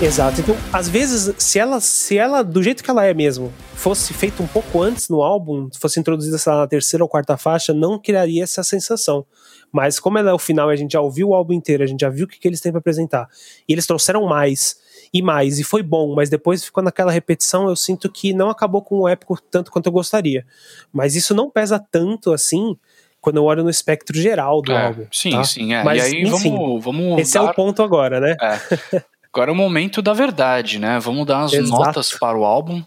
[0.00, 0.40] Exato.
[0.40, 4.40] Então, às vezes, se ela, se ela, do jeito que ela é mesmo, fosse feita
[4.42, 7.98] um pouco antes no álbum, fosse introduzida, sei lá, na terceira ou quarta faixa, não
[7.98, 9.26] criaria essa sensação.
[9.72, 11.86] Mas como ela é o final e a gente já ouviu o álbum inteiro, a
[11.86, 13.28] gente já viu o que, que eles têm pra apresentar,
[13.68, 14.76] e eles trouxeram mais
[15.12, 18.82] e mais, e foi bom, mas depois ficou naquela repetição, eu sinto que não acabou
[18.82, 20.46] com o épico tanto quanto eu gostaria.
[20.92, 22.76] Mas isso não pesa tanto assim
[23.20, 25.06] quando eu olho no espectro geral do É, álbum.
[25.10, 25.42] sim, tá?
[25.44, 25.74] sim.
[25.74, 25.82] É.
[25.82, 27.50] Mas, e aí enfim, vamos, vamos Esse é dar...
[27.50, 28.36] o ponto agora, né?
[28.40, 29.02] É.
[29.32, 30.98] Agora é o momento da verdade, né?
[30.98, 31.82] Vamos dar as Exato.
[31.82, 32.82] notas para o álbum.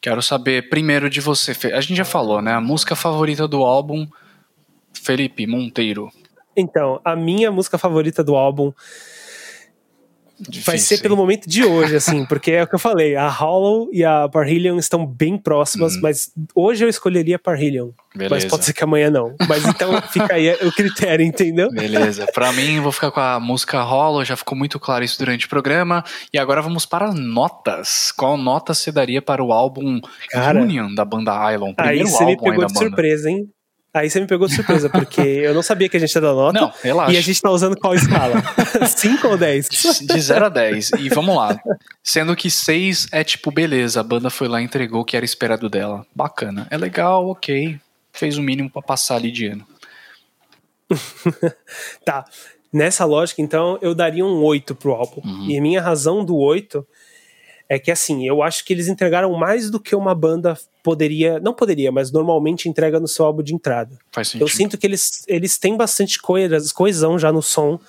[0.00, 1.52] Quero saber primeiro de você.
[1.72, 2.52] A gente já falou, né?
[2.52, 4.06] A música favorita do álbum,
[4.92, 6.10] Felipe Monteiro.
[6.56, 8.72] Então, a minha música favorita do álbum
[10.64, 11.20] vai ser Difícil, pelo hein?
[11.20, 14.78] momento de hoje, assim, porque é o que eu falei, a Hollow e a Parhelion
[14.78, 17.90] estão bem próximas, mas hoje eu escolheria a Parhelion.
[18.30, 19.34] Mas pode ser que amanhã não.
[19.48, 21.68] Mas então fica aí o critério, entendeu?
[21.70, 22.26] Beleza.
[22.32, 25.48] Pra mim, vou ficar com a música Hollow, já ficou muito claro isso durante o
[25.48, 26.04] programa.
[26.32, 28.12] E agora vamos para notas.
[28.16, 31.74] Qual nota você daria para o álbum Cara, Union da banda Island?
[31.76, 32.86] Aí Primeiro você me álbum aí pegou de banda.
[32.86, 33.48] surpresa, hein?
[33.94, 36.34] Aí você me pegou de surpresa, porque eu não sabia que a gente ia dar
[36.34, 36.60] nota.
[36.60, 37.12] Não, relaxa.
[37.12, 38.42] E a gente tá usando qual escala?
[38.84, 39.68] 5 ou 10?
[40.00, 40.90] De 0 a 10.
[40.98, 41.56] E vamos lá.
[42.02, 45.24] Sendo que 6 é tipo, beleza, a banda foi lá e entregou o que era
[45.24, 46.04] esperado dela.
[46.12, 46.66] Bacana.
[46.72, 47.78] É legal, ok.
[48.12, 49.64] Fez o mínimo pra passar ali de ano.
[52.04, 52.24] Tá.
[52.72, 55.20] Nessa lógica, então, eu daria um 8 pro álbum.
[55.24, 55.46] Uhum.
[55.48, 56.84] E a minha razão do 8
[57.68, 61.40] é que, assim, eu acho que eles entregaram mais do que uma banda poderia.
[61.40, 63.98] Não poderia, mas normalmente entrega no seu álbum de entrada.
[64.12, 64.42] Faz sentido.
[64.42, 67.80] Eu sinto que eles, eles têm bastante coes- coesão já no som.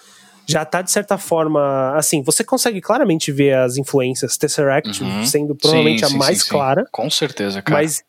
[0.48, 1.93] Já tá, de certa forma.
[1.96, 5.26] Assim, você consegue claramente ver as influências Tesseract Uhum.
[5.26, 6.50] sendo provavelmente Sim, a sim, mais sim, sim.
[6.52, 6.86] clara.
[6.91, 7.80] Com certeza, cara.
[7.82, 8.04] Mas,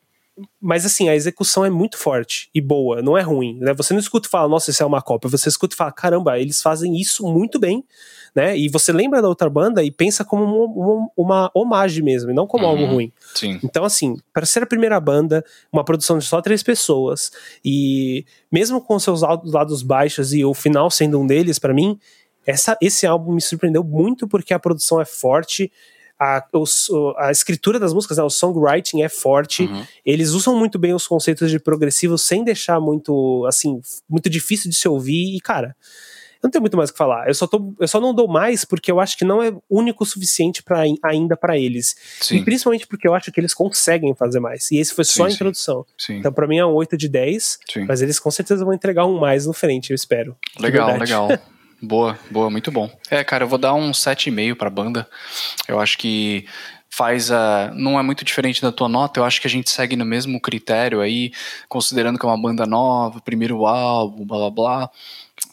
[0.61, 3.72] mas assim, a execução é muito forte e boa, não é ruim, né?
[3.72, 5.30] Você não escuta e fala, nossa, isso é uma cópia.
[5.30, 7.82] Você escuta e fala, caramba, eles fazem isso muito bem,
[8.37, 8.57] né?
[8.57, 12.47] E você lembra da outra banda e pensa como uma, uma, homagem mesmo, e não
[12.47, 12.70] como Uhum.
[12.70, 13.11] algo ruim.
[13.34, 13.59] Sim.
[13.64, 17.32] Então, assim, para ser a primeira banda, uma produção de só três pessoas,
[17.64, 21.99] e mesmo com seus lados baixos e o final sendo um deles, para mim,
[22.47, 25.72] essa, esse álbum me surpreendeu muito porque a produção é forte,
[26.20, 26.43] a,
[27.18, 29.82] a escritura das músicas, né, o songwriting é forte, Uhum.
[30.05, 34.76] eles usam muito bem os conceitos de progressivo sem deixar muito, assim, muito difícil de
[34.76, 35.74] se ouvir, e cara.
[36.47, 37.26] Não tem muito mais o que falar.
[37.26, 40.05] Eu só, tô, eu só não dou mais porque eu acho que não é único
[40.05, 41.97] o suficiente pra, ainda para eles.
[42.20, 42.36] Sim.
[42.36, 44.70] E principalmente porque eu acho que eles conseguem fazer mais.
[44.70, 45.34] E esse foi só a Sim, sim.
[45.34, 45.84] introdução.
[45.99, 46.18] Sim.
[46.18, 47.59] Então, pra mim, é um 8 de 10.
[47.68, 47.84] Sim.
[47.84, 50.36] Mas eles com certeza vão entregar um mais no frente, eu espero.
[50.61, 51.28] Legal, legal.
[51.82, 52.90] Boa, boa, muito bom.
[53.11, 55.07] É, cara, eu vou dar um 7,5 pra banda.
[55.68, 56.47] Eu acho que
[56.88, 57.70] faz a.
[57.74, 60.40] Não é muito diferente da tua nota, eu acho que a gente segue no mesmo
[60.40, 61.30] critério aí,
[61.68, 64.90] considerando que é uma banda nova, primeiro álbum, blá blá blá.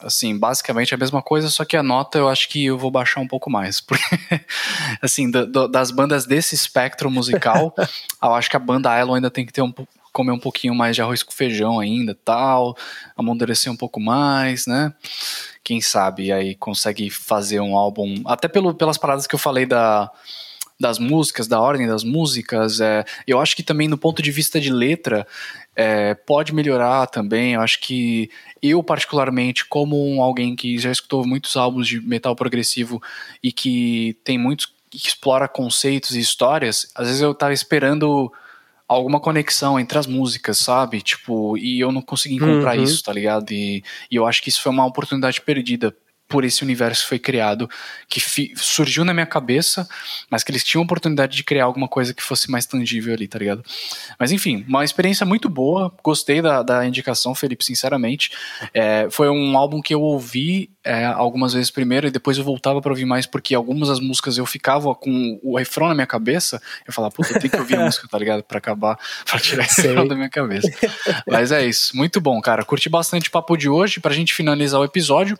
[0.03, 2.91] Assim, basicamente é a mesma coisa, só que a nota eu acho que eu vou
[2.91, 3.79] baixar um pouco mais.
[3.81, 4.03] Porque,
[5.01, 7.73] assim, da- da- das bandas desse espectro musical,
[8.21, 9.73] eu acho que a banda Elon ainda tem que ter um
[10.11, 12.77] comer um pouquinho mais de arroz com feijão ainda, tal,
[13.17, 14.93] amadurecer um pouco mais, né?
[15.63, 20.11] Quem sabe aí consegue fazer um álbum, até pelo, pelas paradas que eu falei da
[20.79, 24.59] das músicas, da ordem das músicas, é, eu acho que também no ponto de vista
[24.59, 25.25] de letra
[25.75, 27.53] é, pode melhorar também.
[27.53, 28.29] Eu acho que
[28.61, 33.01] eu, particularmente, como alguém que já escutou muitos álbuns de metal progressivo
[33.41, 38.31] e que tem muitos que explora conceitos e histórias, às vezes eu tava esperando
[38.87, 41.01] alguma conexão entre as músicas, sabe?
[41.01, 42.83] Tipo, e eu não consegui encontrar Uhum.
[42.83, 43.51] isso, tá ligado?
[43.51, 45.95] E, e eu acho que isso foi uma oportunidade perdida
[46.27, 47.69] por esse universo foi criado,
[48.07, 48.19] que
[48.55, 49.87] surgiu na minha cabeça,
[50.29, 53.27] mas que eles tinham a oportunidade de criar alguma coisa que fosse mais tangível ali,
[53.27, 53.63] tá ligado?
[54.19, 58.31] Mas enfim, uma experiência muito boa, gostei da, da indicação, Felipe, sinceramente.
[58.73, 62.81] É, foi um álbum que eu ouvi é, algumas vezes primeiro e depois eu voltava
[62.81, 66.61] pra ouvir mais, porque algumas das músicas eu ficava com o refrão na minha cabeça,
[66.85, 68.43] eu falava, puta, tenho que ouvir a música, tá ligado?
[68.43, 70.69] Pra acabar, pra tirar esse refrão da minha cabeça.
[71.27, 72.65] Mas é isso, muito bom, cara.
[72.65, 75.37] Curti bastante o papo de hoje, pra gente finalizar o episódio.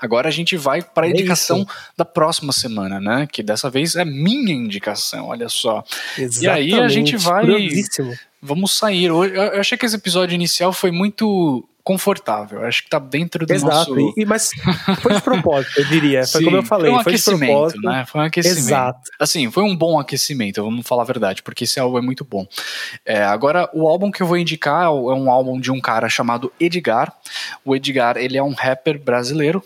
[0.00, 1.68] Agora a gente vai para a É indicação isso.
[1.96, 3.28] da próxima semana, né?
[3.30, 5.84] Que dessa vez é minha indicação, olha só.
[6.18, 7.46] E aí a Exatamente, gente vai-.
[8.42, 9.04] Vamos sair.
[9.04, 12.64] Eu achei que esse episódio inicial foi muito confortável.
[12.64, 13.94] Acho que tá dentro do Exato.
[13.94, 14.14] nosso.
[14.16, 14.50] E, mas
[15.02, 16.26] foi de propósito, eu diria.
[16.26, 17.82] Foi Sim, como eu falei, foi um foi de aquecimento, propósito.
[17.82, 18.04] né?
[18.06, 18.58] Foi um aquecimento.
[18.58, 19.10] Exato.
[19.18, 22.46] Assim, foi um bom aquecimento, vamos falar a verdade, porque esse álbum é muito bom.
[23.04, 26.52] É, agora, o álbum que eu vou indicar é um álbum de um cara chamado
[26.60, 27.12] Edgar.
[27.64, 29.62] O Edgar, ele é um rapper brasileiro,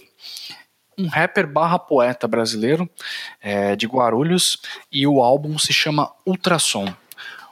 [0.98, 2.88] um rapper barra poeta brasileiro,
[3.40, 4.58] é, de Guarulhos,
[4.90, 6.92] e o álbum se chama Ultrassom.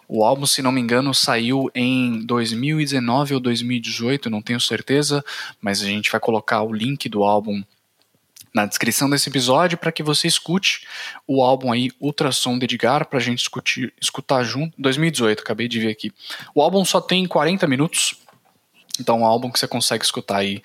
[0.09, 5.25] O álbum, se não me engano, saiu em 2019 ou 2018, não tenho certeza,
[5.61, 7.63] mas a gente vai colocar o link do álbum
[8.55, 10.87] na descrição desse episódio para que você escute
[11.27, 14.75] o álbum aí Ultrassom de Edgar pra gente escutir, escutar junto.
[14.79, 16.13] 2018, acabei de ver aqui.
[16.55, 18.15] O álbum só tem 40 minutos,
[19.01, 20.63] então é um álbum que você consegue escutar aí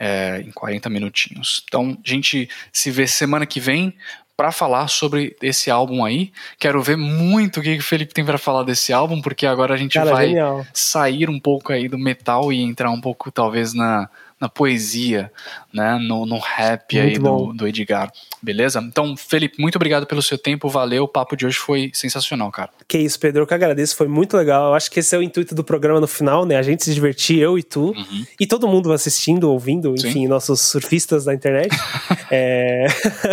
[0.00, 1.62] é, em 40 minutinhos.
[1.68, 3.94] Então a gente se vê semana que vem
[4.34, 6.32] para falar sobre esse álbum aí.
[6.58, 9.76] Quero ver muito o que o Felipe tem para falar desse álbum, porque agora a
[9.76, 10.66] gente Cara, vai genial.
[10.72, 14.08] sair um pouco aí do metal e entrar um pouco talvez na,
[14.40, 15.30] na poesia,
[15.72, 17.54] né, no, no rap aí Muito do, bom.
[17.54, 18.10] do Edgar,
[18.42, 18.80] beleza?
[18.80, 22.70] Então, Felipe, muito obrigado pelo seu tempo, valeu, o papo de hoje foi sensacional, cara.
[22.88, 24.68] Que isso, Pedro, eu que agradeço, foi muito legal.
[24.70, 26.56] Eu acho que esse é o intuito do programa no final, né?
[26.56, 28.24] A gente se divertir, eu e tu, Uhum.
[28.38, 30.08] e todo mundo assistindo, ouvindo, Sim.
[30.08, 31.70] enfim, nossos surfistas da internet.
[32.30, 32.86] é...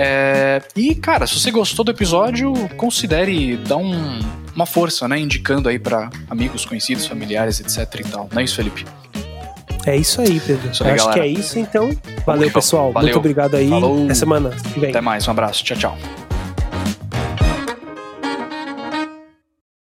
[0.00, 4.18] É, e, cara, se você gostou do episódio, considere dar um-
[4.54, 5.18] uma força, né?
[5.18, 8.28] Indicando aí pra amigos, conhecidos, familiares, etc e tal.
[8.32, 8.84] Não é isso, Felipe?
[9.86, 10.70] É isso aí, Pedro.
[10.70, 11.90] Isso aí, Eu acho que é isso, então.
[12.26, 12.52] Valeu, Show.
[12.52, 12.92] pessoal.
[12.92, 13.06] Valeu.
[13.08, 13.68] Muito obrigado aí.
[13.70, 14.04] Falou.
[14.04, 14.50] Até semana.
[14.76, 15.64] Até mais, um abraço.
[15.64, 16.27] Tchau, tchau.